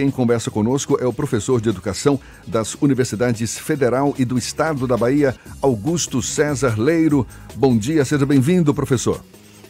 quem 0.00 0.10
conversa 0.10 0.50
conosco 0.50 0.96
é 0.98 1.06
o 1.06 1.12
professor 1.12 1.60
de 1.60 1.68
educação 1.68 2.18
das 2.46 2.74
Universidades 2.80 3.58
Federal 3.58 4.14
e 4.16 4.24
do 4.24 4.38
Estado 4.38 4.86
da 4.86 4.96
Bahia, 4.96 5.36
Augusto 5.60 6.22
César 6.22 6.80
Leiro. 6.80 7.26
Bom 7.54 7.76
dia, 7.76 8.02
seja 8.02 8.24
bem-vindo, 8.24 8.72
professor. 8.72 9.22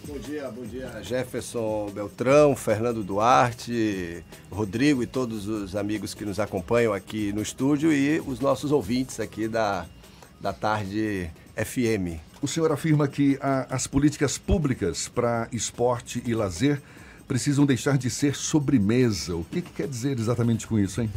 Bom 0.06 0.16
dia, 0.20 0.48
bom 0.52 0.62
dia, 0.62 1.02
Jefferson 1.02 1.90
Beltrão, 1.92 2.54
Fernando 2.54 3.02
Duarte, 3.02 4.22
Rodrigo 4.52 5.02
e 5.02 5.06
todos 5.08 5.48
os 5.48 5.74
amigos 5.74 6.14
que 6.14 6.24
nos 6.24 6.38
acompanham 6.38 6.92
aqui 6.92 7.32
no 7.32 7.42
estúdio 7.42 7.92
e 7.92 8.22
os 8.24 8.38
nossos 8.38 8.70
ouvintes 8.70 9.18
aqui 9.18 9.48
da, 9.48 9.84
da 10.40 10.52
Tarde 10.52 11.28
FM. 11.56 12.20
O 12.40 12.46
senhor 12.46 12.70
afirma 12.70 13.08
que 13.08 13.36
a, 13.42 13.66
as 13.68 13.88
políticas 13.88 14.38
públicas 14.38 15.08
para 15.08 15.48
esporte 15.50 16.22
e 16.24 16.32
lazer 16.34 16.80
precisam 17.30 17.64
deixar 17.64 17.96
de 17.96 18.10
ser 18.10 18.34
sobremesa. 18.34 19.36
O 19.36 19.44
que, 19.44 19.62
que 19.62 19.70
quer 19.70 19.86
dizer 19.86 20.18
exatamente 20.18 20.66
com 20.66 20.76
isso, 20.76 21.00
hein? 21.00 21.08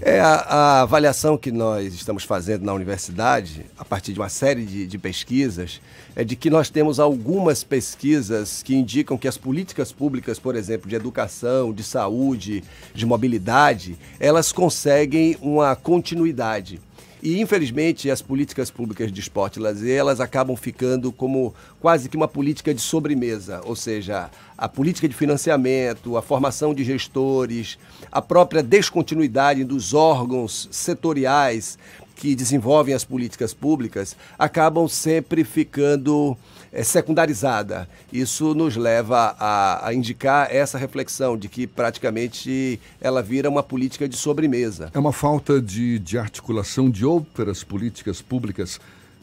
É 0.00 0.18
a, 0.18 0.34
a, 0.34 0.80
avaliação 0.80 1.38
que 1.38 1.52
nós 1.52 1.94
estamos 1.94 2.24
fazendo 2.24 2.64
na 2.64 2.72
universidade, 2.72 3.64
a 3.78 3.84
partir 3.84 4.12
de 4.12 4.18
uma 4.18 4.28
série 4.28 4.66
de, 4.66 4.88
de, 4.88 4.98
pesquisas, 4.98 5.80
é 6.16 6.24
de 6.24 6.34
que 6.34 6.50
nós 6.50 6.68
temos 6.68 6.98
algumas 6.98 7.62
pesquisas 7.62 8.60
que 8.60 8.74
indicam 8.74 9.16
que 9.16 9.28
as 9.28 9.38
políticas 9.38 9.92
públicas, 9.92 10.36
por 10.36 10.56
exemplo, 10.56 10.88
de 10.88 10.96
educação, 10.96 11.72
de 11.72 11.84
saúde, 11.84 12.64
de 12.92 13.06
mobilidade, 13.06 13.96
elas 14.18 14.50
conseguem 14.50 15.36
uma 15.40 15.76
continuidade. 15.76 16.80
E, 17.22 17.40
infelizmente, 17.40 18.10
as 18.10 18.20
políticas 18.20 18.68
públicas 18.68 19.12
de 19.12 19.20
esporte 19.20 19.60
e 19.60 19.62
lazer, 19.62 19.96
elas 19.96 20.18
acabam 20.18 20.56
ficando 20.56 21.12
como 21.12 21.54
quase 21.78 22.08
que 22.08 22.16
uma 22.16 22.26
política 22.26 22.74
de 22.74 22.80
sobremesa, 22.80 23.60
ou 23.64 23.76
seja, 23.76 24.28
a 24.58 24.68
política 24.68 25.08
de 25.08 25.14
financiamento, 25.14 26.16
a 26.16 26.22
formação 26.22 26.74
de 26.74 26.82
gestores, 26.82 27.78
a 28.10 28.20
própria 28.20 28.60
descontinuidade 28.60 29.62
dos 29.62 29.94
órgãos 29.94 30.68
setoriais 30.72 31.78
que 32.16 32.34
desenvolvem 32.34 32.92
as 32.92 33.04
políticas 33.04 33.54
públicas 33.54 34.16
acabam 34.36 34.88
sempre 34.88 35.44
ficando 35.44 36.36
é, 36.72 36.82
secundarizada. 36.82 37.88
Isso 38.12 38.54
nos 38.54 38.76
leva 38.76 39.36
a, 39.38 39.88
a, 39.88 39.94
indicar 39.94 40.48
essa 40.50 40.78
reflexão 40.78 41.36
de 41.36 41.48
que 41.48 41.66
praticamente 41.66 42.80
ela 43.00 43.22
vira 43.22 43.48
uma 43.48 43.62
política 43.62 44.08
de 44.08 44.16
sobremesa. 44.16 44.90
É 44.94 44.98
uma 44.98 45.12
falta 45.12 45.60
de, 45.60 45.98
de 45.98 46.16
articulação 46.16 46.90
de 46.90 47.04
outras 47.04 47.62
políticas 47.62 48.22
públicas 48.22 48.80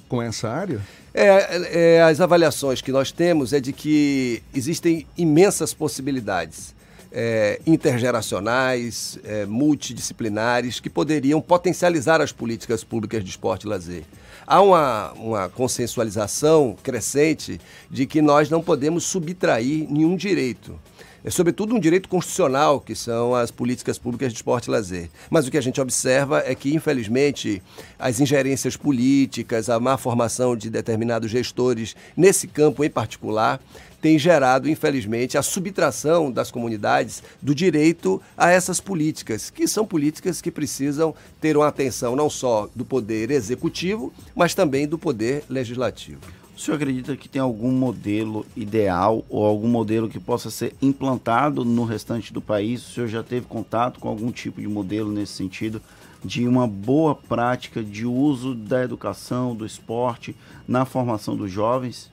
com 0.08 0.22
essa 0.22 0.50
área? 0.50 0.81
É, 1.14 1.97
é, 1.97 2.02
as 2.03 2.22
avaliações 2.22 2.81
que 2.81 2.91
nós 2.91 3.11
temos 3.11 3.53
é 3.53 3.59
de 3.59 3.73
que 3.73 4.44
existem 4.53 5.06
imensas 5.17 5.73
possibilidades 5.73 6.73
é, 7.12 7.60
intergeracionais, 7.66 9.20
é, 9.24 9.46
multidisciplinares, 9.46 10.80
que 10.80 10.90
poderiam 10.90 11.42
potencializar 11.42 12.22
as 12.22 12.32
políticas 12.32 12.84
públicas 12.84 13.24
de 13.24 13.30
esporte 13.30 13.64
e 13.64 13.68
lazer. 13.70 14.04
Há 14.46 14.62
uma, 14.62 15.12
uma 15.14 15.50
consensualização 15.50 16.76
crescente 16.82 17.60
de 17.90 18.06
que 18.06 18.22
nós 18.22 18.50
não 18.50 18.62
podemos 18.62 19.04
subtrair 19.04 19.88
nenhum 19.90 20.16
direito 20.16 20.80
é 21.23 21.30
sobretudo 21.30 21.75
um 21.75 21.80
direito 21.80 22.08
constitucional, 22.08 22.80
que 22.80 22.95
são 22.95 23.36
as 23.36 23.52
políticas 23.52 23.98
públicas 23.98 24.31
de 24.31 24.38
esporte 24.38 24.67
e 24.67 24.72
lazer. 24.72 25.09
Mas 25.30 25.48
o 25.48 25.52
que 25.52 25.58
a 25.58 25.62
gente 25.62 25.81
observa 25.81 26.44
é 26.45 26.56
que, 26.56 26.73
infelizmente, 26.73 27.62
as 27.98 28.20
ingerências 28.20 28.78
políticas, 28.78 29.70
a 29.70 29.80
má 29.80 29.97
formação 29.97 30.56
de 30.56 30.70
determinados 30.70 31.30
gestores 31.30 31.95
nesse 32.16 32.47
campo 32.47 32.84
em 32.84 32.90
particular, 32.90 33.59
tem 34.02 34.17
gerado, 34.17 34.70
infelizmente, 34.70 35.38
a 35.38 35.42
subtração 35.42 36.31
das 36.31 36.50
comunidades 36.50 37.22
do 37.42 37.53
direito 37.53 38.22
a 38.38 38.50
essas 38.50 38.80
políticas, 38.80 39.50
que 39.50 39.67
são 39.67 39.86
políticas 39.86 40.42
que 40.42 40.52
precisam 40.52 41.14
ter 41.42 41.58
uma 41.58 41.67
atenção 41.67 42.16
não 42.16 42.30
só 42.30 42.70
do 42.73 42.86
poder 42.86 43.30
executivo, 43.30 44.14
mas 44.34 44.53
também 44.53 44.88
do 44.88 44.97
poder 44.97 45.44
legislativo. 45.50 46.39
O 46.60 46.62
senhor 46.62 46.76
acredita 46.76 47.16
que 47.16 47.30
tem 47.30 47.42
algum 47.42 47.72
modelo 47.72 48.46
ideal 48.53 49.24
ou 49.30 49.46
algum 49.46 49.70
modelo 49.70 50.09
que 50.09 50.20
possa 50.20 50.50
ser 50.52 50.75
implantado 50.81 51.64
no 51.64 51.86
restante 51.86 52.34
do 52.34 52.42
país? 52.42 52.86
O 52.86 52.92
senhor 52.92 53.08
já 53.08 53.24
teve 53.24 53.46
contato 53.46 53.97
com 53.97 54.09
algum 54.09 54.30
tipo 54.30 54.59
de 54.59 54.68
modelo 54.68 55.09
nesse 55.09 55.31
sentido? 55.31 55.81
De 56.22 56.46
uma 56.46 56.68
boa 56.68 57.16
prática 57.16 57.81
de 57.81 58.06
uso 58.06 58.53
da 58.53 58.84
educação, 58.84 59.56
do 59.56 59.66
esporte 59.66 60.36
na 60.68 60.84
formação 60.84 61.34
dos 61.34 61.50
jovens? 61.50 62.12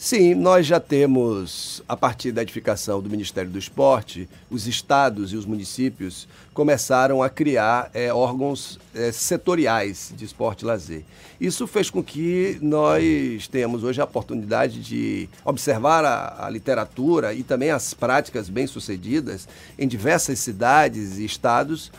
Sim, 0.00 0.36
nós 0.36 0.64
já 0.64 0.78
temos, 0.78 1.82
a 1.88 1.96
partir 1.96 2.30
da 2.30 2.40
edificação 2.40 3.02
do 3.02 3.10
Ministério 3.10 3.50
do 3.50 3.58
Esporte, 3.58 4.28
os 4.48 4.68
estados 4.68 5.32
e 5.32 5.36
os 5.36 5.44
municípios 5.44 6.28
começaram 6.54 7.20
a 7.20 7.28
criar 7.28 7.90
é, 7.92 8.14
órgãos 8.14 8.78
é, 8.94 9.10
setoriais 9.10 10.14
de 10.16 10.24
esporte 10.24 10.62
e 10.62 10.66
lazer. 10.66 11.02
Isso 11.40 11.66
fez 11.66 11.90
com 11.90 12.00
que 12.00 12.60
nós 12.62 13.48
tenhamos 13.48 13.82
hoje 13.82 14.00
a 14.00 14.04
oportunidade 14.04 14.80
de 14.80 15.28
observar 15.44 16.04
a, 16.04 16.46
a 16.46 16.48
literatura 16.48 17.34
e 17.34 17.42
também 17.42 17.70
as 17.70 17.92
práticas 17.92 18.48
bem-sucedidas 18.48 19.48
em 19.76 19.88
diversas 19.88 20.38
cidades 20.38 21.18
e 21.18 21.24
estados 21.24 21.90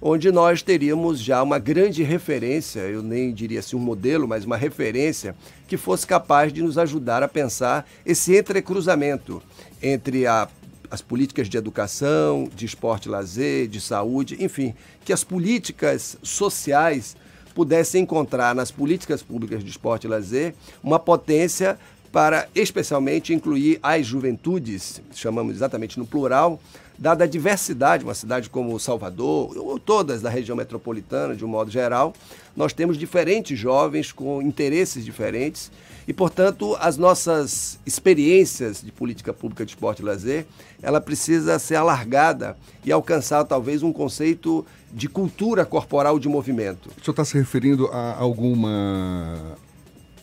onde 0.00 0.30
nós 0.30 0.62
teríamos 0.62 1.20
já 1.20 1.42
uma 1.42 1.58
grande 1.58 2.02
referência, 2.02 2.80
eu 2.80 3.02
nem 3.02 3.32
diria 3.32 3.60
assim 3.60 3.76
um 3.76 3.80
modelo, 3.80 4.28
mas 4.28 4.44
uma 4.44 4.56
referência 4.56 5.34
que 5.66 5.76
fosse 5.76 6.06
capaz 6.06 6.52
de 6.52 6.62
nos 6.62 6.78
ajudar 6.78 7.22
a 7.22 7.28
pensar 7.28 7.88
esse 8.04 8.36
entrecruzamento 8.36 9.42
entre 9.82 10.26
a, 10.26 10.48
as 10.90 11.00
políticas 11.00 11.48
de 11.48 11.56
educação, 11.56 12.48
de 12.54 12.66
esporte 12.66 13.06
e 13.06 13.10
lazer, 13.10 13.68
de 13.68 13.80
saúde, 13.80 14.36
enfim, 14.40 14.74
que 15.04 15.12
as 15.12 15.24
políticas 15.24 16.16
sociais 16.22 17.16
pudessem 17.54 18.02
encontrar 18.02 18.54
nas 18.54 18.70
políticas 18.70 19.22
públicas 19.22 19.64
de 19.64 19.70
esporte 19.70 20.04
e 20.04 20.10
lazer 20.10 20.54
uma 20.82 20.98
potência 20.98 21.78
para 22.12 22.48
especialmente 22.54 23.34
incluir 23.34 23.78
as 23.82 24.06
juventudes, 24.06 25.00
chamamos 25.12 25.54
exatamente 25.54 25.98
no 25.98 26.06
plural, 26.06 26.60
dada 26.98 27.24
a 27.24 27.26
diversidade, 27.26 28.04
uma 28.04 28.14
cidade 28.14 28.48
como 28.48 28.78
Salvador, 28.78 29.56
ou 29.56 29.78
todas 29.78 30.22
da 30.22 30.30
região 30.30 30.56
metropolitana, 30.56 31.34
de 31.34 31.44
um 31.44 31.48
modo 31.48 31.70
geral, 31.70 32.14
nós 32.56 32.72
temos 32.72 32.96
diferentes 32.96 33.58
jovens 33.58 34.12
com 34.12 34.40
interesses 34.40 35.04
diferentes 35.04 35.70
e, 36.08 36.12
portanto, 36.12 36.76
as 36.80 36.96
nossas 36.96 37.78
experiências 37.84 38.80
de 38.80 38.92
política 38.92 39.32
pública 39.32 39.64
de 39.64 39.72
esporte 39.72 40.00
e 40.00 40.04
lazer, 40.04 40.46
ela 40.80 41.00
precisa 41.00 41.58
ser 41.58 41.74
alargada 41.74 42.56
e 42.84 42.92
alcançar 42.92 43.44
talvez 43.44 43.82
um 43.82 43.92
conceito 43.92 44.64
de 44.92 45.08
cultura 45.08 45.66
corporal 45.66 46.18
de 46.18 46.28
movimento. 46.28 46.88
O 46.88 47.04
senhor 47.04 47.10
está 47.10 47.24
se 47.24 47.36
referindo 47.36 47.88
a 47.88 48.16
alguma 48.16 49.56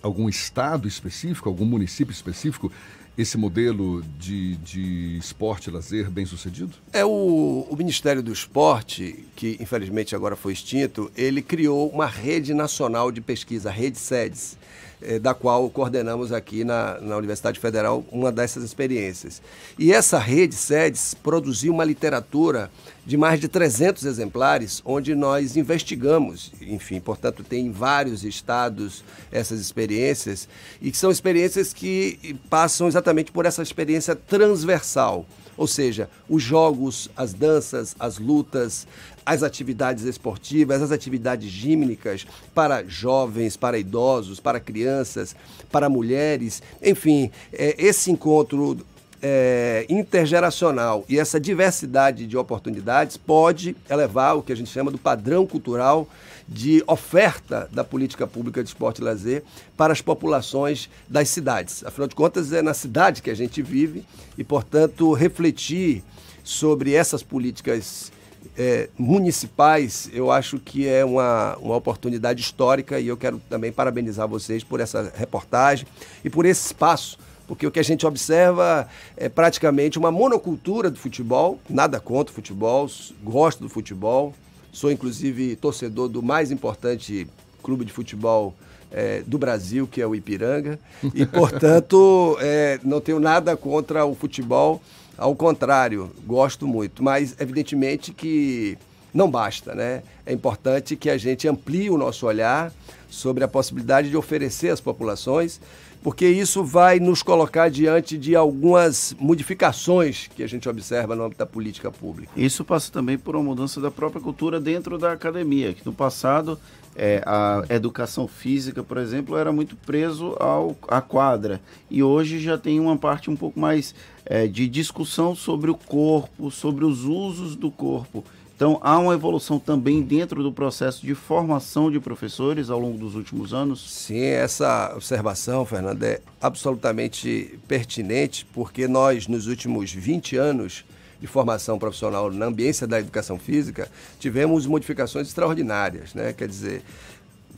algum 0.02 0.28
estado 0.28 0.86
específico, 0.86 1.48
algum 1.48 1.64
município 1.64 2.12
específico, 2.12 2.70
esse 3.18 3.38
modelo 3.38 4.02
de, 4.20 4.56
de 4.58 5.18
esporte 5.18 5.70
lazer 5.70 6.10
bem 6.10 6.26
sucedido? 6.26 6.74
É 6.92 7.06
o, 7.06 7.68
o 7.70 7.76
Ministério 7.76 8.24
do 8.24 8.34
Esporte, 8.34 9.26
que 9.36 9.58
infelizmente 9.60 10.16
agora 10.16 10.36
foi 10.36 10.54
extinto, 10.54 11.12
ele 11.16 11.42
criou 11.42 11.90
uma 11.90 12.08
rede 12.08 12.54
nacional 12.54 13.12
de 13.12 13.22
pesquisa, 13.22 13.70
a 13.70 13.72
Rede 13.72 13.98
SEDES 13.98 14.58
eh, 15.06 15.20
da 15.20 15.34
qual 15.34 15.70
coordenamos 15.70 16.32
aqui 16.32 16.64
na, 16.64 17.00
na 17.00 17.18
Universidade 17.18 17.60
Federal 17.60 18.04
uma 18.12 18.32
dessas 18.32 18.64
experiências. 18.64 19.42
E 19.78 19.92
essa 19.92 20.18
rede 20.18 20.56
SEDES 20.56 21.14
produziu 21.14 21.74
uma 21.74 21.84
literatura 21.84 22.72
de 23.06 23.18
mais 23.18 23.40
de 23.40 23.48
300 23.48 24.06
exemplares, 24.06 24.82
onde 24.86 25.14
nós 25.14 25.58
investigamos, 25.58 26.52
enfim, 26.62 27.00
portanto, 27.00 27.44
tem 27.44 27.68
em 27.68 27.72
vários 27.72 28.24
estados 28.24 29.04
essas 29.32 29.60
experiências, 29.60 30.48
e 30.82 30.90
que 30.90 30.98
são 30.98 31.12
experiências 31.12 31.74
que 31.74 32.38
passam 32.50 32.88
exatamente 32.88 33.32
por 33.32 33.46
essa 33.46 33.62
experiência 33.62 34.16
transversal 34.16 35.26
ou 35.58 35.68
seja, 35.68 36.10
os 36.28 36.42
jogos, 36.42 37.10
as 37.16 37.34
danças, 37.34 37.96
as 38.00 38.18
lutas, 38.18 38.88
as 39.26 39.44
atividades 39.44 40.04
esportivas, 40.04 40.82
as 40.82 40.92
atividades 40.92 41.50
gímnicas 41.50 42.26
para 42.54 42.84
jovens, 42.84 43.56
para 43.56 43.78
idosos, 43.78 44.40
para 44.40 44.60
crianças, 44.60 45.36
para 45.72 45.90
mulheres, 45.90 46.62
enfim, 46.82 47.32
é, 47.52 47.76
esse 47.78 48.12
encontro 48.12 48.78
é, 49.26 49.86
intergeracional 49.88 51.06
e 51.08 51.18
essa 51.18 51.40
diversidade 51.40 52.28
de 52.28 52.36
oportunidades 52.36 53.16
pode 53.16 53.74
elevar 53.90 54.36
o 54.38 54.44
que 54.44 54.52
a 54.52 54.56
gente 54.56 54.70
chama 54.70 54.92
do 54.92 54.98
padrão 54.98 55.48
cultural 55.48 56.10
de 56.46 56.84
oferta 56.86 57.70
da 57.72 57.86
política 57.86 58.28
pública 58.28 58.62
de 58.62 58.68
esporte 58.68 59.00
e 59.00 59.04
lazer 59.04 59.42
para 59.78 59.94
as 59.94 60.02
populações 60.02 60.90
das 61.08 61.30
cidades. 61.30 61.86
Afinal 61.86 62.10
de 62.10 62.16
contas, 62.16 62.52
é 62.52 62.62
na 62.62 62.74
cidade 62.74 63.22
que 63.22 63.30
a 63.30 63.34
gente 63.34 63.62
vive 63.62 64.04
e, 64.38 64.44
portanto, 64.44 65.14
refletir 65.14 66.04
sobre 66.44 66.94
essas 66.94 67.24
políticas 67.24 68.12
é, 68.58 68.90
municipais, 68.98 70.10
eu 70.12 70.30
acho 70.30 70.60
que 70.60 70.86
é 70.86 71.06
uma, 71.06 71.56
uma 71.62 71.78
oportunidade 71.78 72.42
histórica 72.42 73.00
e 73.00 73.08
eu 73.08 73.16
quero 73.16 73.42
também 73.50 73.72
parabenizar 73.72 74.28
vocês 74.28 74.66
por 74.66 74.82
essa 74.82 75.14
reportagem 75.16 75.88
e 76.26 76.30
por 76.30 76.46
esse 76.46 76.66
espaço 76.66 77.18
Porque 77.48 77.68
o 77.68 77.72
que 77.72 77.80
a 77.80 77.84
gente 77.84 78.06
observa 78.06 78.88
é 79.18 79.28
praticamente 79.28 80.00
uma 80.00 80.12
monocultura 80.12 80.90
do 80.90 80.98
futebol, 80.98 81.60
nada 81.70 82.00
contra 82.00 82.32
o 82.32 82.36
futebol, 82.36 82.90
gosto 83.24 83.62
do 83.62 83.70
futebol, 83.70 84.34
sou 84.72 84.92
inclusive 84.92 85.56
torcedor 85.58 86.08
do 86.08 86.24
mais 86.24 86.52
importante 86.52 87.28
clube 87.62 87.86
de 87.86 87.92
futebol 87.92 88.54
é, 88.92 89.24
do 89.26 89.38
Brasil, 89.38 89.88
que 89.88 90.02
é 90.02 90.08
o 90.08 90.16
Ipiranga, 90.16 90.80
e 91.14 91.26
portanto 91.28 92.38
é, 92.40 92.80
não 92.84 93.02
tenho 93.02 93.20
nada 93.20 93.58
contra 93.58 94.06
o 94.06 94.16
futebol, 94.16 94.82
ao 95.18 95.36
contrário, 95.36 96.12
gosto 96.26 96.68
muito, 96.68 97.04
mas 97.04 97.36
evidentemente 97.40 98.14
que 98.14 98.78
não 99.14 99.30
basta, 99.30 99.76
né? 99.76 100.02
É 100.26 100.34
importante 100.34 100.96
que 100.96 101.10
a 101.10 101.18
gente 101.18 101.48
amplie 101.48 101.90
o 101.90 101.98
nosso 101.98 102.26
olhar 102.26 102.72
sobre 103.10 103.44
a 103.44 103.48
possibilidade 103.48 104.10
de 104.10 104.18
oferecer 104.18 104.70
às 104.70 104.82
populações, 104.82 105.62
porque 106.04 106.28
isso 106.28 106.64
vai 106.64 107.00
nos 107.00 107.24
colocar 107.24 107.70
diante 107.70 108.18
de 108.18 108.36
algumas 108.36 109.16
modificações 109.18 110.28
que 110.36 110.44
a 110.44 110.48
gente 110.48 110.68
observa 110.68 111.16
no 111.16 111.24
âmbito 111.24 111.40
da 111.40 111.46
política 111.46 111.90
pública. 111.90 112.32
Isso 112.36 112.66
passa 112.66 112.92
também 112.92 113.18
por 113.18 113.36
uma 113.36 113.46
mudança 113.46 113.80
da 113.80 113.90
própria 113.90 114.22
cultura 114.22 114.60
dentro 114.60 114.98
da 114.98 115.14
academia, 115.14 115.74
que 115.74 115.86
no 115.86 115.94
passado 115.94 116.60
é, 116.96 117.24
a 117.26 117.64
educação 117.70 118.28
física, 118.28 118.84
por 118.84 118.98
exemplo, 118.98 119.38
era 119.38 119.52
muito 119.52 119.78
preso 119.78 120.36
ao, 120.40 120.76
à 120.90 121.02
quadra. 121.02 121.62
E 121.90 122.04
hoje 122.04 122.40
já 122.40 122.58
tem 122.58 122.80
uma 122.80 122.98
parte 122.98 123.32
um 123.32 123.36
pouco 123.36 123.60
mais 123.60 123.96
é, 124.26 124.46
de 124.46 124.68
discussão 124.68 125.34
sobre 125.34 125.72
o 125.72 125.76
corpo, 125.76 126.52
sobre 126.52 126.84
os 126.84 127.06
usos 127.06 127.56
do 127.56 127.72
corpo. 127.72 128.24
Então, 128.56 128.80
há 128.84 129.00
uma 129.00 129.14
evolução 129.14 129.58
também 129.58 130.02
dentro 130.02 130.44
do 130.44 130.52
processo 130.52 131.06
de 131.06 131.16
formação 131.16 131.92
de 131.92 132.00
professores 132.00 132.70
ao 132.70 132.80
longo 132.80 132.98
dos 132.98 133.16
últimos 133.16 133.52
anos? 133.54 133.90
Sim, 133.90 134.24
essa 134.24 134.94
observação, 134.96 135.66
Fernanda, 135.66 136.06
é 136.06 136.22
absolutamente 136.40 137.60
pertinente, 137.68 138.46
porque 138.54 138.88
nós, 138.88 139.28
nos 139.28 139.48
últimos 139.48 139.92
20 139.92 140.38
anos 140.38 140.86
de 141.20 141.26
formação 141.26 141.80
profissional 141.80 142.32
na 142.32 142.46
ambiência 142.46 142.86
da 142.86 143.00
educação 143.00 143.40
física, 143.40 143.90
tivemos 144.20 144.68
modificações 144.68 145.28
extraordinárias. 145.28 146.14
Né? 146.14 146.32
Quer 146.32 146.48
dizer, 146.48 146.84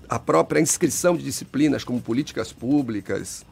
a 0.07 0.17
própria 0.17 0.61
inscrição 0.61 1.17
de 1.17 1.23
disciplinas 1.23 1.83
como 1.83 1.99
políticas 1.99 2.53
públicas, 2.53 3.45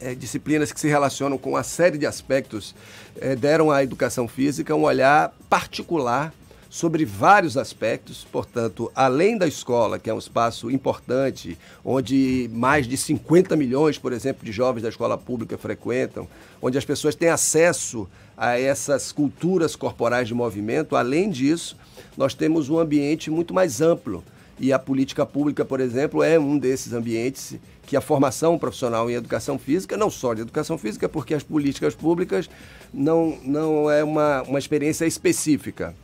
é, 0.00 0.14
disciplinas 0.14 0.72
que 0.72 0.80
se 0.80 0.88
relacionam 0.88 1.36
com 1.36 1.50
uma 1.50 1.62
série 1.62 1.98
de 1.98 2.06
aspectos, 2.06 2.74
é, 3.20 3.36
deram 3.36 3.70
à 3.70 3.82
educação 3.82 4.26
física 4.26 4.74
um 4.74 4.84
olhar 4.84 5.34
particular 5.50 6.32
sobre 6.74 7.04
vários 7.04 7.56
aspectos, 7.56 8.26
portanto, 8.32 8.90
além 8.96 9.38
da 9.38 9.46
escola, 9.46 9.96
que 9.96 10.10
é 10.10 10.14
um 10.14 10.18
espaço 10.18 10.68
importante, 10.72 11.56
onde 11.84 12.50
mais 12.52 12.88
de 12.88 12.96
50 12.96 13.54
milhões, 13.54 13.96
por 13.96 14.12
exemplo, 14.12 14.44
de 14.44 14.50
jovens 14.50 14.82
da 14.82 14.88
escola 14.88 15.16
pública 15.16 15.56
frequentam, 15.56 16.26
onde 16.60 16.76
as 16.76 16.84
pessoas 16.84 17.14
têm 17.14 17.28
acesso 17.28 18.08
a 18.36 18.58
essas 18.58 19.12
culturas 19.12 19.76
corporais 19.76 20.26
de 20.26 20.34
movimento, 20.34 20.96
além 20.96 21.30
disso, 21.30 21.76
nós 22.16 22.34
temos 22.34 22.68
um 22.68 22.80
ambiente 22.80 23.30
muito 23.30 23.54
mais 23.54 23.80
amplo. 23.80 24.24
E 24.58 24.72
a 24.72 24.78
política 24.78 25.24
pública, 25.24 25.64
por 25.64 25.78
exemplo, 25.78 26.24
é 26.24 26.40
um 26.40 26.58
desses 26.58 26.92
ambientes 26.92 27.54
que 27.86 27.96
a 27.96 28.00
formação 28.00 28.58
profissional 28.58 29.08
em 29.08 29.14
educação 29.14 29.60
física, 29.60 29.96
não 29.96 30.10
só 30.10 30.34
de 30.34 30.40
educação 30.40 30.76
física, 30.76 31.08
porque 31.08 31.34
as 31.34 31.44
políticas 31.44 31.94
públicas 31.94 32.50
não, 32.92 33.38
não 33.44 33.88
é 33.88 34.02
uma, 34.02 34.42
uma 34.42 34.58
experiência 34.58 35.06
específica 35.06 35.94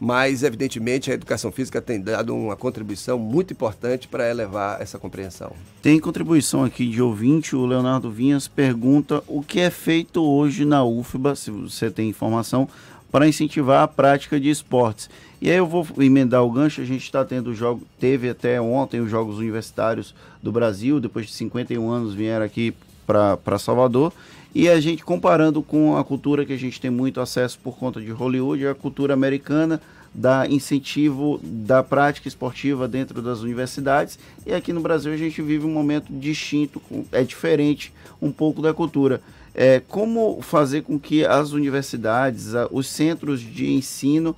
mas 0.00 0.42
evidentemente 0.42 1.10
a 1.10 1.14
educação 1.14 1.52
física 1.52 1.82
tem 1.82 2.00
dado 2.00 2.34
uma 2.34 2.56
contribuição 2.56 3.18
muito 3.18 3.52
importante 3.52 4.08
para 4.08 4.30
elevar 4.30 4.80
essa 4.80 4.98
compreensão. 4.98 5.52
Tem 5.82 6.00
contribuição 6.00 6.64
aqui 6.64 6.88
de 6.88 7.02
ouvinte, 7.02 7.54
o 7.54 7.66
Leonardo 7.66 8.10
Vinhas 8.10 8.48
pergunta 8.48 9.22
o 9.28 9.42
que 9.42 9.60
é 9.60 9.68
feito 9.68 10.22
hoje 10.22 10.64
na 10.64 10.82
UFBA, 10.82 11.36
se 11.36 11.50
você 11.50 11.90
tem 11.90 12.08
informação, 12.08 12.66
para 13.12 13.28
incentivar 13.28 13.82
a 13.82 13.88
prática 13.88 14.40
de 14.40 14.48
esportes. 14.48 15.10
E 15.42 15.50
aí 15.50 15.56
eu 15.56 15.66
vou 15.66 15.86
emendar 15.98 16.42
o 16.44 16.50
gancho, 16.50 16.80
a 16.80 16.84
gente 16.84 17.02
está 17.02 17.24
tendo 17.24 17.54
jogo, 17.54 17.82
teve 17.98 18.30
até 18.30 18.60
ontem 18.60 19.00
os 19.00 19.10
Jogos 19.10 19.36
Universitários 19.36 20.14
do 20.42 20.50
Brasil, 20.50 20.98
depois 21.00 21.26
de 21.26 21.32
51 21.32 21.90
anos 21.90 22.14
vieram 22.14 22.46
aqui 22.46 22.72
para 23.06 23.58
Salvador, 23.58 24.12
e 24.54 24.68
a 24.68 24.80
gente 24.80 25.04
comparando 25.04 25.62
com 25.62 25.96
a 25.96 26.04
cultura 26.04 26.44
que 26.44 26.52
a 26.52 26.58
gente 26.58 26.80
tem 26.80 26.90
muito 26.90 27.20
acesso 27.20 27.58
por 27.62 27.76
conta 27.76 28.00
de 28.00 28.10
Hollywood, 28.10 28.66
a 28.66 28.74
cultura 28.74 29.14
americana 29.14 29.80
dá 30.12 30.46
incentivo 30.48 31.40
da 31.42 31.82
prática 31.82 32.26
esportiva 32.26 32.88
dentro 32.88 33.22
das 33.22 33.40
universidades. 33.40 34.18
E 34.44 34.52
aqui 34.52 34.72
no 34.72 34.80
Brasil 34.80 35.12
a 35.12 35.16
gente 35.16 35.40
vive 35.40 35.64
um 35.66 35.72
momento 35.72 36.12
distinto, 36.12 36.82
é 37.12 37.22
diferente 37.22 37.92
um 38.20 38.32
pouco 38.32 38.60
da 38.60 38.74
cultura. 38.74 39.20
É, 39.54 39.80
como 39.80 40.40
fazer 40.42 40.82
com 40.82 40.98
que 40.98 41.24
as 41.24 41.52
universidades, 41.52 42.52
os 42.70 42.88
centros 42.88 43.40
de 43.40 43.70
ensino 43.70 44.34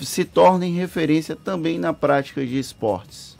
se 0.00 0.24
tornem 0.24 0.74
referência 0.74 1.36
também 1.36 1.78
na 1.78 1.92
prática 1.92 2.44
de 2.44 2.58
esportes? 2.58 3.33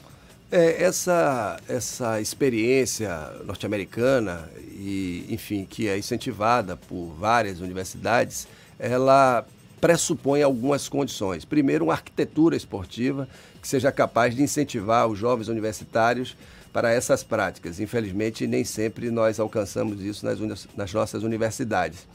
É, 0.50 0.82
essa, 0.82 1.58
essa 1.68 2.20
experiência 2.20 3.10
norte-americana, 3.44 4.48
e, 4.70 5.26
enfim, 5.28 5.64
que 5.64 5.88
é 5.88 5.98
incentivada 5.98 6.76
por 6.76 7.14
várias 7.18 7.60
universidades, 7.60 8.46
ela 8.78 9.44
pressupõe 9.80 10.42
algumas 10.42 10.88
condições. 10.88 11.44
Primeiro, 11.44 11.84
uma 11.84 11.92
arquitetura 11.94 12.56
esportiva 12.56 13.28
que 13.60 13.68
seja 13.68 13.90
capaz 13.90 14.34
de 14.34 14.42
incentivar 14.42 15.06
os 15.06 15.18
jovens 15.18 15.48
universitários 15.48 16.36
para 16.72 16.90
essas 16.92 17.22
práticas. 17.22 17.80
Infelizmente, 17.80 18.46
nem 18.46 18.64
sempre 18.64 19.10
nós 19.10 19.38
alcançamos 19.38 20.02
isso 20.02 20.24
nas, 20.24 20.38
nas 20.76 20.92
nossas 20.92 21.22
universidades. 21.22 22.06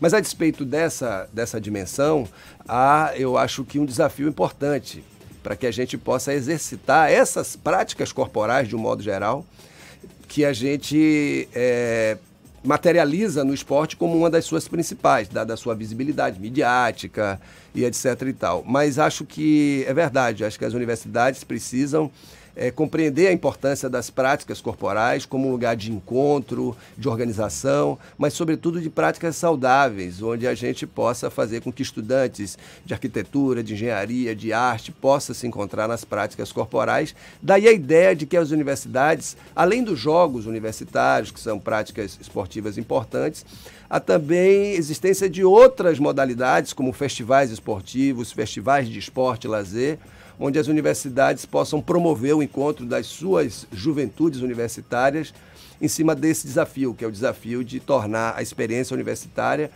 Mas 0.00 0.12
a 0.12 0.20
despeito 0.20 0.64
dessa, 0.64 1.28
dessa 1.32 1.60
dimensão, 1.60 2.28
há, 2.68 3.12
eu 3.16 3.38
acho 3.38 3.64
que 3.64 3.78
um 3.78 3.84
desafio 3.84 4.28
importante 4.28 5.02
para 5.44 5.54
que 5.54 5.66
a 5.66 5.70
gente 5.70 5.98
possa 5.98 6.32
exercitar 6.32 7.12
essas 7.12 7.54
práticas 7.54 8.10
corporais 8.10 8.66
de 8.66 8.74
um 8.74 8.78
modo 8.78 9.02
geral, 9.02 9.44
que 10.26 10.42
a 10.42 10.54
gente 10.54 11.46
é, 11.54 12.16
materializa 12.64 13.44
no 13.44 13.52
esporte 13.52 13.94
como 13.94 14.16
uma 14.16 14.30
das 14.30 14.46
suas 14.46 14.66
principais, 14.66 15.28
dada 15.28 15.52
a 15.52 15.56
sua 15.56 15.74
visibilidade 15.74 16.40
midiática 16.40 17.38
e 17.74 17.84
etc 17.84 18.22
e 18.26 18.32
tal. 18.32 18.64
Mas 18.66 18.98
acho 18.98 19.26
que 19.26 19.84
é 19.86 19.92
verdade, 19.92 20.46
acho 20.46 20.58
que 20.58 20.64
as 20.64 20.72
universidades 20.72 21.44
precisam 21.44 22.10
é, 22.56 22.70
compreender 22.70 23.28
a 23.28 23.32
importância 23.32 23.88
das 23.88 24.10
práticas 24.10 24.60
corporais 24.60 25.26
como 25.26 25.48
um 25.48 25.50
lugar 25.50 25.76
de 25.76 25.90
encontro, 25.90 26.76
de 26.96 27.08
organização, 27.08 27.98
mas, 28.16 28.34
sobretudo, 28.34 28.80
de 28.80 28.88
práticas 28.88 29.36
saudáveis, 29.36 30.22
onde 30.22 30.46
a 30.46 30.54
gente 30.54 30.86
possa 30.86 31.30
fazer 31.30 31.60
com 31.60 31.72
que 31.72 31.82
estudantes 31.82 32.56
de 32.84 32.94
arquitetura, 32.94 33.62
de 33.62 33.74
engenharia, 33.74 34.34
de 34.34 34.52
arte, 34.52 34.92
possam 34.92 35.34
se 35.34 35.46
encontrar 35.46 35.88
nas 35.88 36.04
práticas 36.04 36.52
corporais. 36.52 37.14
Daí 37.42 37.66
a 37.66 37.72
ideia 37.72 38.14
de 38.14 38.26
que 38.26 38.36
as 38.36 38.50
universidades, 38.50 39.36
além 39.54 39.82
dos 39.82 39.98
jogos 39.98 40.46
universitários, 40.46 41.30
que 41.30 41.40
são 41.40 41.58
práticas 41.58 42.18
esportivas 42.20 42.78
importantes, 42.78 43.44
há 43.88 44.00
também 44.00 44.72
existência 44.72 45.28
de 45.28 45.44
outras 45.44 45.98
modalidades, 45.98 46.72
como 46.72 46.92
festivais 46.92 47.50
esportivos, 47.50 48.32
festivais 48.32 48.88
de 48.88 48.98
esporte 48.98 49.44
e 49.44 49.48
lazer, 49.48 49.98
onde 50.38 50.58
as 50.58 50.66
universidades 50.66 51.44
possam 51.44 51.80
promover 51.80 52.34
o 52.34 52.42
encontro 52.42 52.84
das 52.84 53.06
suas 53.06 53.66
juventudes 53.72 54.40
universitárias 54.40 55.32
em 55.80 55.88
cima 55.88 56.14
desse 56.14 56.46
desafio, 56.46 56.94
que 56.94 57.04
é 57.04 57.08
o 57.08 57.12
desafio 57.12 57.64
de 57.64 57.80
tornar 57.80 58.34
a 58.36 58.42
experiência 58.42 58.94
universitária 58.94 59.70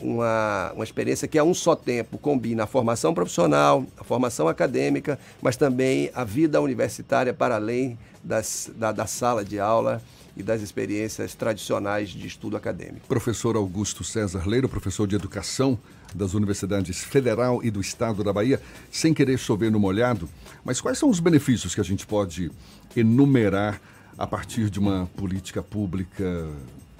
uma, 0.00 0.72
uma 0.74 0.84
experiência 0.84 1.26
que 1.26 1.38
a 1.38 1.44
um 1.44 1.52
só 1.52 1.74
tempo 1.74 2.18
combina 2.18 2.64
a 2.64 2.66
formação 2.66 3.12
profissional, 3.12 3.84
a 3.96 4.04
formação 4.04 4.48
acadêmica, 4.48 5.18
mas 5.42 5.56
também 5.56 6.10
a 6.14 6.24
vida 6.24 6.60
universitária 6.60 7.34
para 7.34 7.56
além 7.56 7.98
das, 8.22 8.70
da, 8.76 8.92
da 8.92 9.06
sala 9.06 9.44
de 9.44 9.58
aula 9.58 10.00
e 10.36 10.42
das 10.42 10.62
experiências 10.62 11.34
tradicionais 11.34 12.10
de 12.10 12.26
estudo 12.26 12.56
acadêmico. 12.56 13.06
Professor 13.08 13.56
Augusto 13.56 14.04
César 14.04 14.46
Leiro, 14.46 14.68
professor 14.68 15.06
de 15.06 15.16
Educação 15.16 15.78
das 16.14 16.34
Universidades 16.34 17.02
Federal 17.02 17.60
e 17.62 17.70
do 17.70 17.80
Estado 17.80 18.24
da 18.24 18.32
Bahia, 18.32 18.60
sem 18.90 19.12
querer 19.12 19.38
chover 19.38 19.70
no 19.70 19.78
molhado, 19.78 20.28
mas 20.64 20.80
quais 20.80 20.98
são 20.98 21.08
os 21.08 21.20
benefícios 21.20 21.74
que 21.74 21.80
a 21.80 21.84
gente 21.84 22.06
pode 22.06 22.50
enumerar 22.96 23.80
a 24.16 24.26
partir 24.26 24.68
de 24.68 24.78
uma 24.78 25.08
política 25.16 25.62
pública 25.62 26.48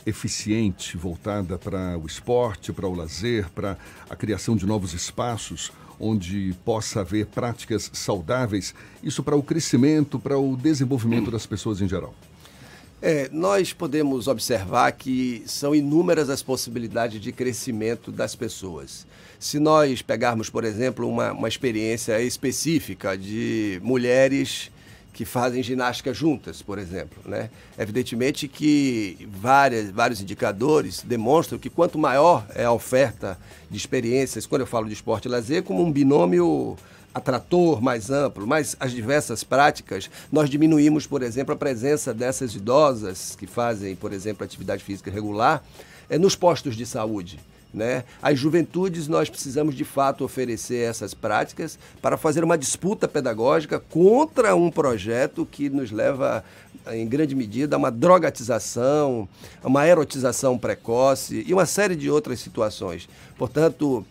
eficiente, 0.06 0.96
voltada 0.96 1.58
para 1.58 1.98
o 1.98 2.06
esporte, 2.06 2.72
para 2.72 2.86
o 2.86 2.94
lazer, 2.94 3.50
para 3.50 3.76
a 4.08 4.16
criação 4.16 4.56
de 4.56 4.64
novos 4.64 4.94
espaços 4.94 5.72
onde 6.00 6.54
possa 6.64 7.00
haver 7.00 7.26
práticas 7.26 7.90
saudáveis, 7.92 8.74
isso 9.02 9.22
para 9.22 9.36
o 9.36 9.42
crescimento, 9.42 10.18
para 10.18 10.38
o 10.38 10.56
desenvolvimento 10.56 11.30
das 11.30 11.44
pessoas 11.44 11.80
em 11.80 11.88
geral? 11.88 12.14
É, 13.00 13.28
nós 13.32 13.72
podemos 13.72 14.26
observar 14.26 14.90
que 14.90 15.44
são 15.46 15.72
inúmeras 15.72 16.28
as 16.28 16.42
possibilidades 16.42 17.20
de 17.20 17.30
crescimento 17.30 18.10
das 18.10 18.34
pessoas. 18.34 19.06
Se 19.38 19.60
nós 19.60 20.02
pegarmos, 20.02 20.50
por 20.50 20.64
exemplo, 20.64 21.08
uma, 21.08 21.32
uma 21.32 21.46
experiência 21.46 22.20
específica 22.20 23.16
de 23.16 23.78
mulheres 23.84 24.70
que 25.12 25.24
fazem 25.24 25.62
ginástica 25.62 26.12
juntas, 26.12 26.60
por 26.60 26.78
exemplo. 26.78 27.18
Né? 27.24 27.50
Evidentemente 27.78 28.46
que 28.46 29.28
várias, 29.30 29.90
vários 29.90 30.20
indicadores 30.20 31.02
demonstram 31.02 31.58
que 31.58 31.70
quanto 31.70 31.98
maior 31.98 32.46
é 32.54 32.64
a 32.64 32.72
oferta 32.72 33.38
de 33.70 33.76
experiências, 33.76 34.46
quando 34.46 34.60
eu 34.62 34.66
falo 34.66 34.86
de 34.86 34.92
esporte 34.92 35.26
e 35.26 35.28
lazer, 35.28 35.62
como 35.62 35.84
um 35.84 35.90
binômio 35.90 36.76
atrator 37.14 37.80
mais 37.82 38.10
amplo, 38.10 38.46
mas 38.46 38.76
as 38.78 38.92
diversas 38.92 39.42
práticas, 39.42 40.10
nós 40.30 40.48
diminuímos, 40.48 41.06
por 41.06 41.22
exemplo, 41.22 41.54
a 41.54 41.56
presença 41.56 42.14
dessas 42.14 42.54
idosas 42.54 43.36
que 43.36 43.46
fazem, 43.46 43.96
por 43.96 44.12
exemplo, 44.12 44.44
atividade 44.44 44.84
física 44.84 45.10
regular 45.10 45.62
é, 46.08 46.18
nos 46.18 46.36
postos 46.36 46.76
de 46.76 46.86
saúde. 46.86 47.38
Né? 47.72 48.04
As 48.22 48.38
juventudes, 48.38 49.08
nós 49.08 49.28
precisamos 49.28 49.74
de 49.74 49.84
fato 49.84 50.24
oferecer 50.24 50.88
essas 50.88 51.12
práticas 51.12 51.78
para 52.00 52.16
fazer 52.16 52.42
uma 52.42 52.56
disputa 52.56 53.06
pedagógica 53.06 53.78
contra 53.78 54.56
um 54.56 54.70
projeto 54.70 55.44
que 55.44 55.68
nos 55.68 55.90
leva, 55.90 56.42
em 56.90 57.06
grande 57.06 57.34
medida, 57.34 57.76
a 57.76 57.78
uma 57.78 57.90
drogatização, 57.90 59.28
a 59.62 59.68
uma 59.68 59.86
erotização 59.86 60.56
precoce 60.56 61.44
e 61.46 61.52
uma 61.52 61.66
série 61.66 61.94
de 61.94 62.10
outras 62.10 62.40
situações. 62.40 63.06
Portanto, 63.36 64.04